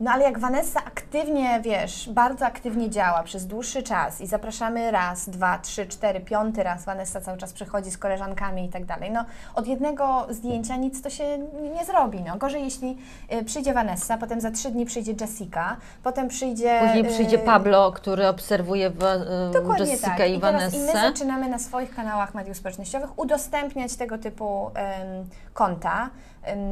[0.00, 5.28] No ale jak Vanessa aktywnie, wiesz, bardzo aktywnie działa przez dłuższy czas i zapraszamy raz,
[5.28, 9.24] dwa, trzy, cztery, piąty raz, Vanessa cały czas przychodzi z koleżankami i tak dalej, no
[9.54, 11.38] od jednego zdjęcia nic to się
[11.74, 12.36] nie, zrobi, no.
[12.36, 12.98] Gorzej jeśli
[13.32, 16.80] y, przyjdzie Vanessa, potem za trzy dni przyjdzie Jessica, potem przyjdzie...
[16.84, 20.30] Później y, przyjdzie Pablo, który obserwuje wa- y, Jessica tak.
[20.30, 25.28] i, I teraz i my zaczynamy na swoich kanałach mediów społecznościowych udostępniać tego typu em,
[25.54, 26.10] konta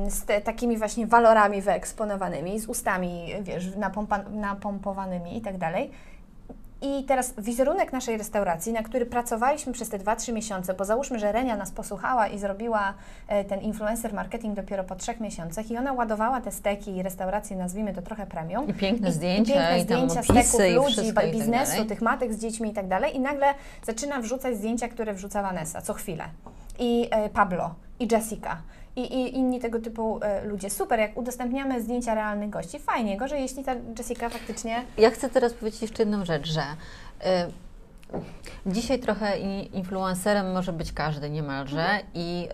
[0.09, 5.91] z takimi właśnie walorami wyeksponowanymi, z ustami, wiesz, napompa, napompowanymi i tak dalej.
[6.83, 11.33] I teraz wizerunek naszej restauracji, na który pracowaliśmy przez te 2-3 miesiące, bo załóżmy, że
[11.33, 12.95] Renia nas posłuchała i zrobiła
[13.29, 17.57] e, ten influencer marketing dopiero po trzech miesiącach i ona ładowała te steki i restauracje,
[17.57, 18.69] nazwijmy to trochę premium.
[18.69, 21.87] I piękne I- zdjęcia, piękne i zdjęcia steków i ludzi, i tak biznesu, dalej.
[21.87, 23.17] tych matek z dziećmi i tak dalej.
[23.17, 23.47] I nagle
[23.87, 26.25] zaczyna wrzucać zdjęcia, które wrzuca Vanessa co chwilę.
[26.79, 28.57] I e, Pablo, i Jessica.
[28.97, 30.71] I, I inni tego typu e, ludzie.
[30.71, 33.17] Super, jak udostępniamy zdjęcia realnych gości, fajnie.
[33.17, 37.25] Gorzej, jeśli ta Jessica faktycznie Ja chcę teraz powiedzieć jeszcze jedną rzecz, że y,
[38.67, 39.39] dzisiaj trochę
[39.73, 42.03] influencerem może być każdy niemalże Mhm.
[42.15, 42.49] i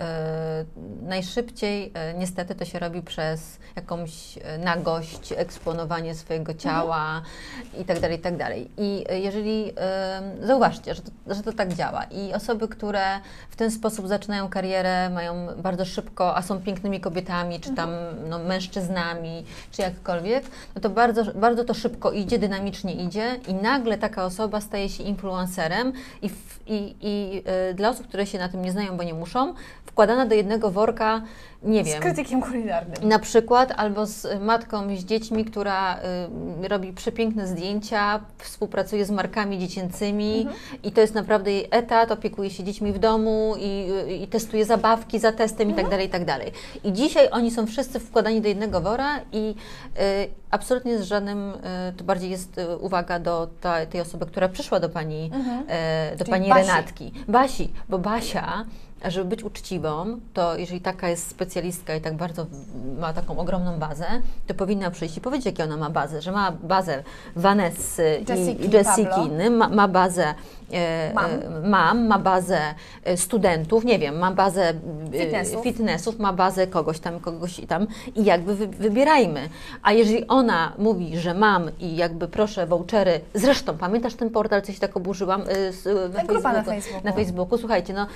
[1.03, 7.23] y, najszybciej y, niestety to się robi przez jakąś y, nagość, eksponowanie swojego ciała
[7.81, 8.71] i tak dalej, i tak dalej.
[8.77, 9.71] I y, jeżeli,
[10.43, 13.05] y, zauważcie, że to, że to tak działa i osoby, które
[13.51, 17.91] w ten sposób zaczynają karierę, mają bardzo szybko, a są pięknymi kobietami, czy tam
[18.29, 20.45] no, mężczyznami, czy jakkolwiek,
[20.75, 25.03] no to bardzo, bardzo to szybko idzie, dynamicznie idzie i nagle taka osoba staje się
[25.03, 25.42] influencerem
[26.23, 29.15] i, w, i, i y, dla osób, które się na tym nie znają, bo nie
[29.15, 29.55] muszą,
[29.87, 31.23] wkładana do jednego worka,
[31.63, 33.09] nie z wiem, krytykiem kulinarnym.
[33.09, 35.99] na przykład albo z matką z dziećmi, która
[36.65, 40.47] y, robi przepiękne zdjęcia, współpracuje z markami dziecięcymi
[40.83, 44.65] i to jest naprawdę jej etat, opiekuje się dziećmi w domu i, y, i testuje
[44.65, 46.53] zabawki za testem i tak dalej, i tak dalej.
[46.85, 49.55] I dzisiaj oni są wszyscy wkładani do jednego wora i
[50.29, 51.53] y, absolutnie z żadnym,
[51.91, 55.31] y, to bardziej jest y, uwaga do ta, tej osoby, która przyszła do Pani,
[56.15, 56.69] y, do Czyli pani Basi.
[56.69, 57.13] Renatki.
[57.29, 58.65] Basi, bo Basia
[59.11, 62.47] żeby być uczciwą, to jeżeli taka jest specjalistka i tak bardzo
[62.99, 64.07] ma taką ogromną bazę,
[64.47, 67.03] to powinna przyjść i powiedzieć, jakie ona ma bazę, że ma bazę
[67.37, 70.35] Vanessy Jessiki, i Jessiki, ma, ma bazę
[70.73, 71.31] e, Mam.
[71.31, 72.61] e, mam, ma bazę
[73.05, 75.63] e, studentów, nie wiem, ma bazę e, Fitnessów.
[75.63, 77.87] fitnessów, ma bazę kogoś tam, kogoś i tam
[78.17, 79.49] i jakby wy, wybierajmy.
[79.83, 84.73] A jeżeli ona mówi, że mam i jakby proszę vouchery, zresztą pamiętasz ten portal, co
[84.73, 87.05] się tak oburzyłam z, na, grupa na Facebooku, Facebooku.
[87.05, 88.07] na Facebooku, słuchajcie, no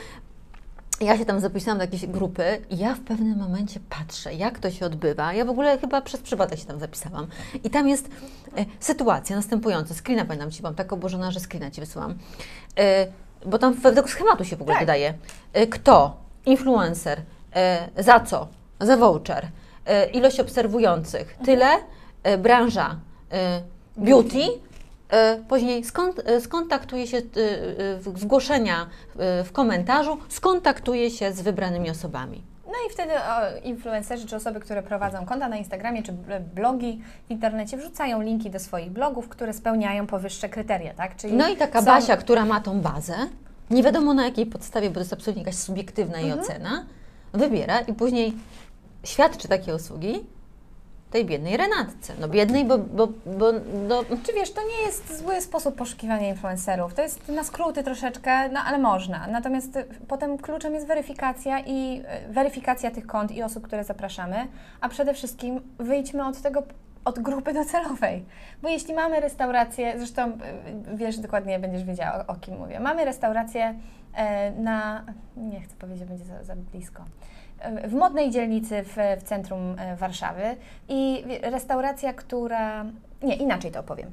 [1.01, 4.71] ja się tam zapisałam do jakiejś grupy i ja w pewnym momencie patrzę, jak to
[4.71, 5.33] się odbywa.
[5.33, 7.27] Ja w ogóle chyba przez przypadek się tam zapisałam.
[7.65, 8.09] I tam jest
[8.57, 9.95] e, sytuacja następująca.
[9.95, 12.15] Screena pamiętam Ci, byłam tak oburzona, że screena Ci wysyłam.
[12.79, 13.07] E,
[13.47, 14.83] bo tam według schematu się w ogóle Tak.
[14.83, 15.15] wydaje.
[15.53, 16.17] E, kto?
[16.47, 17.23] Influencer.
[17.55, 18.49] E, za co?
[18.81, 19.49] Za voucher.
[19.87, 21.37] E, ilość obserwujących.
[21.45, 21.69] Tyle.
[22.23, 22.97] E, branża.
[23.97, 24.39] Beauty.
[25.11, 25.83] E, Później
[26.25, 27.23] e, skontaktuje się, e,
[28.19, 28.87] zgłoszenia
[29.45, 32.43] w komentarzu, skontaktuje się z wybranymi osobami.
[32.67, 33.13] No i wtedy
[33.65, 38.51] influencerzy czy osoby, które prowadzą konta na Instagramie czy bl- blogi w internecie wrzucają linki
[38.51, 41.17] do swoich blogów, które spełniają powyższe kryteria, tak?
[41.17, 43.15] Czyli No i taka są- Basia, która ma tą bazę,
[43.71, 46.45] nie wiadomo na jakiej podstawie, bo to jest absolutnie jakaś subiektywna jej Mhm.
[46.47, 46.85] ocena,
[47.33, 48.33] wybiera i później
[49.05, 50.25] świadczy takie usługi
[51.17, 52.13] tej biednej Renatce.
[52.21, 53.53] No biednej, bo, bo, bo
[53.89, 56.95] no, Czy wiesz, to nie jest zły sposób poszukiwania influencerów.
[56.95, 59.27] To jest na skróty troszeczkę, no ale można.
[59.27, 64.49] Natomiast potem kluczem jest weryfikacja i y, weryfikacja tych kont i osób, które zapraszamy,
[64.81, 66.63] a przede wszystkim wyjdźmy od tego
[67.05, 68.25] od grupy docelowej.
[68.63, 70.37] Bo jeśli mamy restaurację, zresztą y,
[70.95, 72.81] wiesz dokładnie, będziesz wiedziała o, o kim mówię.
[72.81, 73.75] Mamy restaurację
[74.15, 75.05] e, na,
[75.37, 77.05] nie chcę powiedzieć, będzie za, za blisko.
[77.85, 80.57] W modnej dzielnicy w, w centrum e, Warszawy
[80.89, 82.85] i restauracja, która.
[83.23, 84.11] Nie, inaczej to opowiem.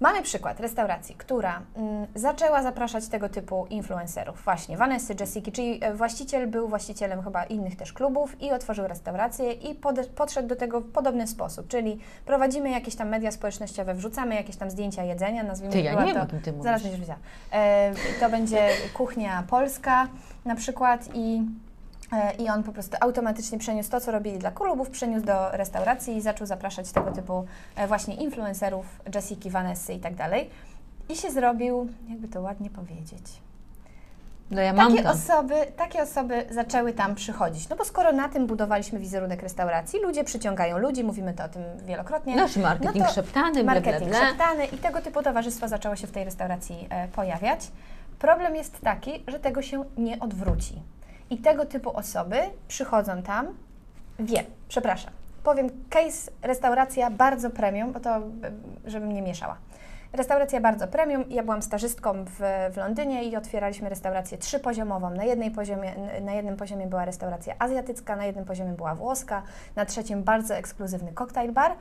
[0.00, 5.94] Mamy przykład restauracji, która mm, zaczęła zapraszać tego typu influencerów, właśnie Vanessy, Jessiki, czyli e,
[5.94, 10.80] właściciel był właścicielem chyba innych też klubów i otworzył restaurację i pode, podszedł do tego
[10.80, 15.72] w podobny sposób, czyli prowadzimy jakieś tam media społecznościowe, wrzucamy jakieś tam zdjęcia jedzenia, nazwijmy
[15.72, 16.64] ty, ja nie wiem, to, kim ty mówisz.
[16.64, 17.18] Zaraz będziesz wiedziała.
[17.52, 20.08] E, to będzie kuchnia polska
[20.44, 21.42] na przykład i,
[22.38, 26.20] i on po prostu automatycznie przeniósł to, co robili dla klubów, przeniósł do restauracji i
[26.20, 27.44] zaczął zapraszać tego typu
[27.76, 30.50] e, właśnie influencerów, Jessiki, Vanessy i tak dalej.
[31.08, 33.22] I się zrobił, jakby to ładnie powiedzieć,
[34.50, 35.10] No ja mam takie to.
[35.10, 37.68] osoby, takie osoby zaczęły tam przychodzić.
[37.68, 41.62] No bo skoro na tym budowaliśmy wizerunek restauracji, ludzie przyciągają ludzi, mówimy to o tym
[41.86, 42.36] wielokrotnie.
[42.36, 44.28] Nasz marketing no szeptany, marketing bla.
[44.28, 47.70] szeptany i tego typu towarzystwo zaczęło się w tej restauracji e, pojawiać.
[48.18, 50.82] Problem jest taki, że tego się nie odwróci.
[51.30, 52.36] I tego typu osoby
[52.68, 53.46] przychodzą tam,
[54.18, 55.12] wiem, przepraszam,
[55.44, 58.20] powiem case restauracja bardzo premium, bo to,
[58.86, 59.56] żebym nie mieszała.
[60.14, 61.24] Restauracja bardzo premium.
[61.30, 62.40] Ja byłam stażystką w,
[62.72, 65.10] w Londynie i otwieraliśmy restaurację trzypoziomową.
[65.10, 69.42] Na, jednej poziomie, na jednym poziomie była restauracja azjatycka, na jednym poziomie była włoska,
[69.76, 71.72] na trzecim bardzo ekskluzywny cocktail bar.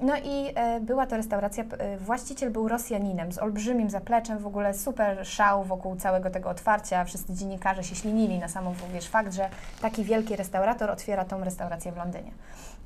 [0.00, 4.74] No i e, była to restauracja, e, właściciel był Rosjaninem z olbrzymim zapleczem, w ogóle
[4.74, 7.04] super szał wokół całego tego otwarcia.
[7.04, 9.48] Wszyscy dziennikarze się ślinili na samą wiesz, fakt, że
[9.82, 12.32] taki wielki restaurator otwiera tą restaurację w Londynie.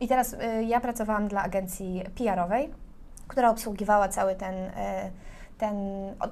[0.01, 2.84] I teraz e, ja pracowałam dla agencji PR-owej,
[3.29, 5.11] która obsługiwała cały ten, e,
[5.59, 5.77] ten,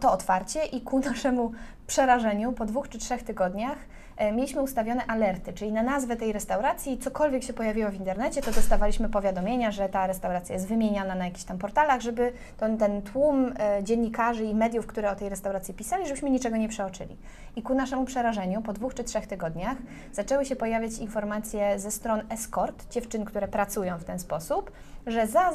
[0.01, 1.53] to otwarcie i ku naszemu
[1.87, 3.79] przerażeniu po dwóch czy trzech tygodniach
[4.17, 8.53] e, mieliśmy ustawione alerty, czyli na nazwę tej restauracji, cokolwiek się pojawiło w internecie, to
[8.53, 13.55] dostawaliśmy powiadomienia, że ta restauracja jest wymieniana na jakichś tam portalach, żeby ten, ten tłum
[13.59, 17.17] e, dziennikarzy i mediów, które o tej restauracji pisali, żebyśmy niczego nie przeoczyli.
[17.57, 19.77] I ku naszemu przerażeniu, po dwóch czy trzech tygodniach
[20.13, 24.71] zaczęły się pojawiać informacje ze stron escort, dziewczyn, które pracują w ten sposób,
[25.07, 25.51] że za,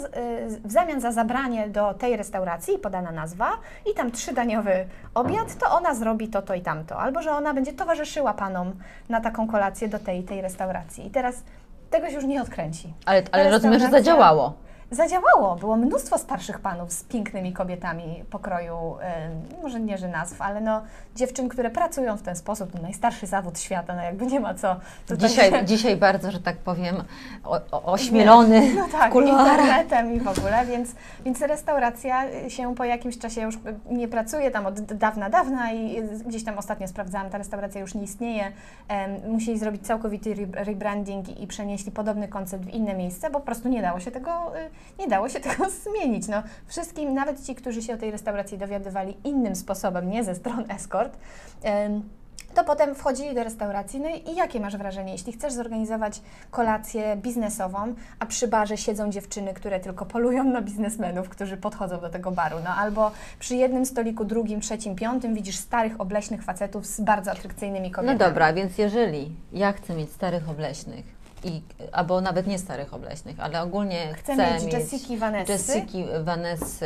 [0.64, 3.50] w zamian za zabranie do tej restauracji, podana nazwa,
[3.92, 7.00] i tam trzydaniowy obiad, to ona zrobi to, to i tamto.
[7.00, 8.74] Albo że ona będzie towarzyszyła panom
[9.10, 11.08] na taką kolację do tej, tej restauracji.
[11.08, 11.44] I teraz
[11.90, 12.94] tego się już nie odkręci.
[13.06, 14.54] Ale, ale rozumiem, że zadziałało.
[14.92, 15.56] Zadziałało.
[15.56, 18.98] Było mnóstwo starszych panów z pięknymi kobietami pokroju,
[19.56, 20.82] y, może nie, że nazw, ale no
[21.16, 22.72] dziewczyn, które pracują w ten sposób.
[22.72, 24.76] To najstarszy zawód świata, no jakby nie ma co.
[25.18, 27.04] Dzisiaj, dzisiaj bardzo, że tak powiem,
[27.44, 33.18] o, o, ośmielony No tak, internetem i w ogóle, więc, więc restauracja się po jakimś
[33.18, 33.60] czasie już
[33.90, 38.04] nie pracuje tam od dawna, dawna i gdzieś tam ostatnio sprawdzałam, ta restauracja już nie
[38.04, 38.52] istnieje.
[39.28, 43.46] Musieli zrobić całkowity re- rebranding i, i przenieśli podobny koncept w inne miejsce, bo po
[43.46, 46.28] prostu nie dało się tego, y, nie dało się tego zmienić.
[46.28, 50.72] No, wszystkim, nawet ci, którzy się o tej restauracji dowiadywali innym sposobem, nie ze stron
[50.72, 51.18] escort,
[52.54, 54.00] to potem wchodzili do restauracji.
[54.00, 56.22] No i jakie masz wrażenie, jeśli chcesz zorganizować
[56.52, 62.10] kolację biznesową, a przy barze siedzą dziewczyny, które tylko polują na biznesmenów, którzy podchodzą do
[62.10, 67.02] tego baru, no albo przy jednym stoliku, drugim, trzecim, piątym widzisz starych, obleśnych facetów z
[67.02, 68.20] bardzo atrakcyjnymi No kobietami.
[68.20, 71.06] dobra, więc jeżeli ja chcę mieć starych obleśnych,
[71.44, 71.62] i,
[71.92, 75.52] albo nawet nie starych obleśnych, ale ogólnie Chcę chcę mieć Jessiki, Vanessy.
[75.52, 76.86] Jessiki, Vanessy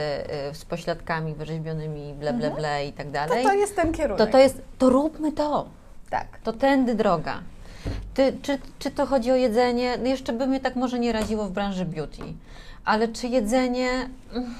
[0.53, 4.17] z pośladkami wyrzeźbionymi, ble, ble, ble i tak to, dalej, to jest ten kierunek.
[4.17, 5.67] to to jest, to róbmy to.
[6.09, 6.27] Tak.
[6.43, 7.41] To tędy droga.
[8.13, 9.97] Ty, czy, czy to chodzi o jedzenie?
[9.97, 12.21] No jeszcze by mnie tak może nie raziło w branży beauty.
[12.85, 13.89] Ale czy jedzenie...
[14.33, 14.55] mm,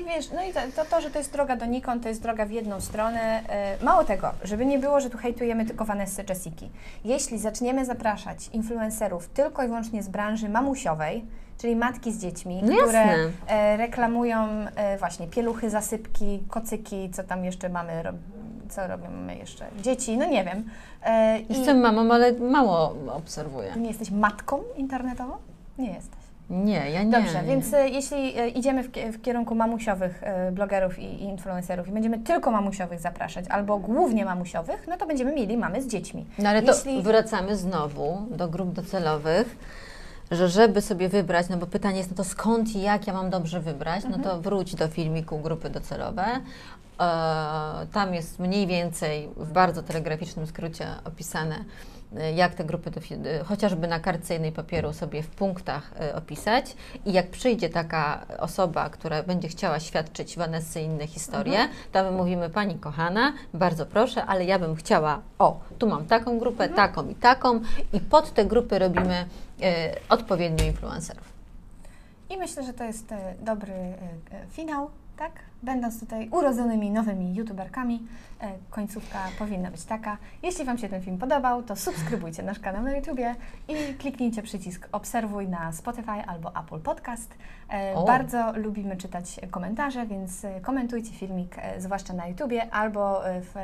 [0.00, 2.50] I wiesz, no i to, to, że to jest droga donikąd, to jest droga w
[2.50, 3.42] jedną stronę.
[3.48, 6.70] E, mało tego, żeby nie było, że tu hejtujemy tylko Vanessy Jessiki.
[7.04, 11.24] Jeśli zaczniemy zapraszać influencerów tylko i wyłącznie z branży mamusiowej,
[11.58, 13.04] czyli matki z dziećmi, No które
[13.46, 18.02] e, reklamują e, właśnie pieluchy, zasypki, kocyki, co tam jeszcze mamy,
[18.70, 20.64] co robimy jeszcze, dzieci, no nie wiem.
[21.48, 23.72] Jestem mamą, ale mało obserwuję.
[23.76, 25.34] Nie jesteś matką internetową?
[25.78, 26.21] Nie jesteś.
[26.52, 27.10] Nie, ja nie.
[27.10, 31.88] Dobrze, więc e, jeśli e, idziemy w, kie- w kierunku mamusiowych e, blogerów i, influencerów
[31.88, 36.26] i będziemy tylko mamusiowych zapraszać, albo głównie mamusiowych, no to będziemy mieli mamy z dziećmi.
[36.38, 39.56] No ale to Jeśli- wracamy znowu do grup docelowych,
[40.30, 43.30] że żeby sobie wybrać, no bo pytanie jest, no to skąd i jak ja mam
[43.30, 46.24] dobrze wybrać, no to wróć do filmiku grupy docelowe.
[46.24, 47.06] E,
[47.92, 51.56] tam jest mniej więcej w bardzo telegraficznym skrócie opisane,
[52.34, 52.90] jak te grupy,
[53.24, 58.26] e, chociażby na kartce jednej papieru sobie w punktach e, opisać i jak przyjdzie taka
[58.38, 64.24] osoba, która będzie chciała świadczyć Vanessy inne historie, to my mówimy, Pani kochana, bardzo proszę,
[64.24, 67.60] ale ja bym chciała, o, tu mam taką grupę, taką i taką
[67.92, 69.26] i pod te grupy robimy
[70.08, 71.32] odpowiednio influencerów.
[72.30, 73.74] I myślę, że to jest dobry
[74.50, 75.51] finał, tak?
[75.62, 78.06] Będąc tutaj urodzonymi nowymi youtuberkami,
[78.40, 80.16] e, końcówka powinna być taka.
[80.42, 83.34] Jeśli Wam się ten film podobał, to subskrybujcie nasz kanał na YouTubie
[83.68, 87.34] i kliknijcie przycisk obserwuj na Spotify albo Apple Podcast.
[87.72, 88.04] E, O.
[88.04, 93.54] Bardzo lubimy czytać komentarze, więc e, komentujcie filmik, zwłaszcza na YouTubie albo w,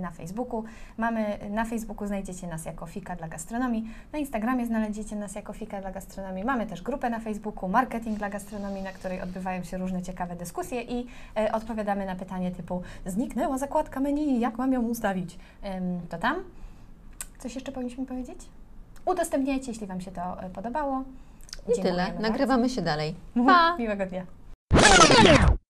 [0.00, 0.64] na Facebooku.
[0.96, 5.80] Mamy na Facebooku znajdziecie nas jako Fika dla Gastronomii, na Instagramie znajdziecie nas jako Fika
[5.80, 6.44] dla Gastronomii.
[6.44, 10.82] Mamy też grupę na Facebooku Marketing dla Gastronomii, na której odbywają się różne ciekawe dyskusje
[10.82, 11.06] i
[11.52, 15.38] odpowiadamy na pytanie typu zniknęła zakładka menu, jak mam ją ustawić?
[16.08, 16.36] To tam.
[17.38, 18.38] Coś jeszcze powinniśmy powiedzieć?
[19.04, 21.04] Udostępniajcie, jeśli Wam się to e, podobało.
[21.68, 22.04] I tyle.
[22.04, 23.14] Dziękujemy Nagrywamy się dalej.
[23.36, 23.50] bardzo.
[23.52, 23.76] Pa!
[23.76, 24.26] Miłego dnia.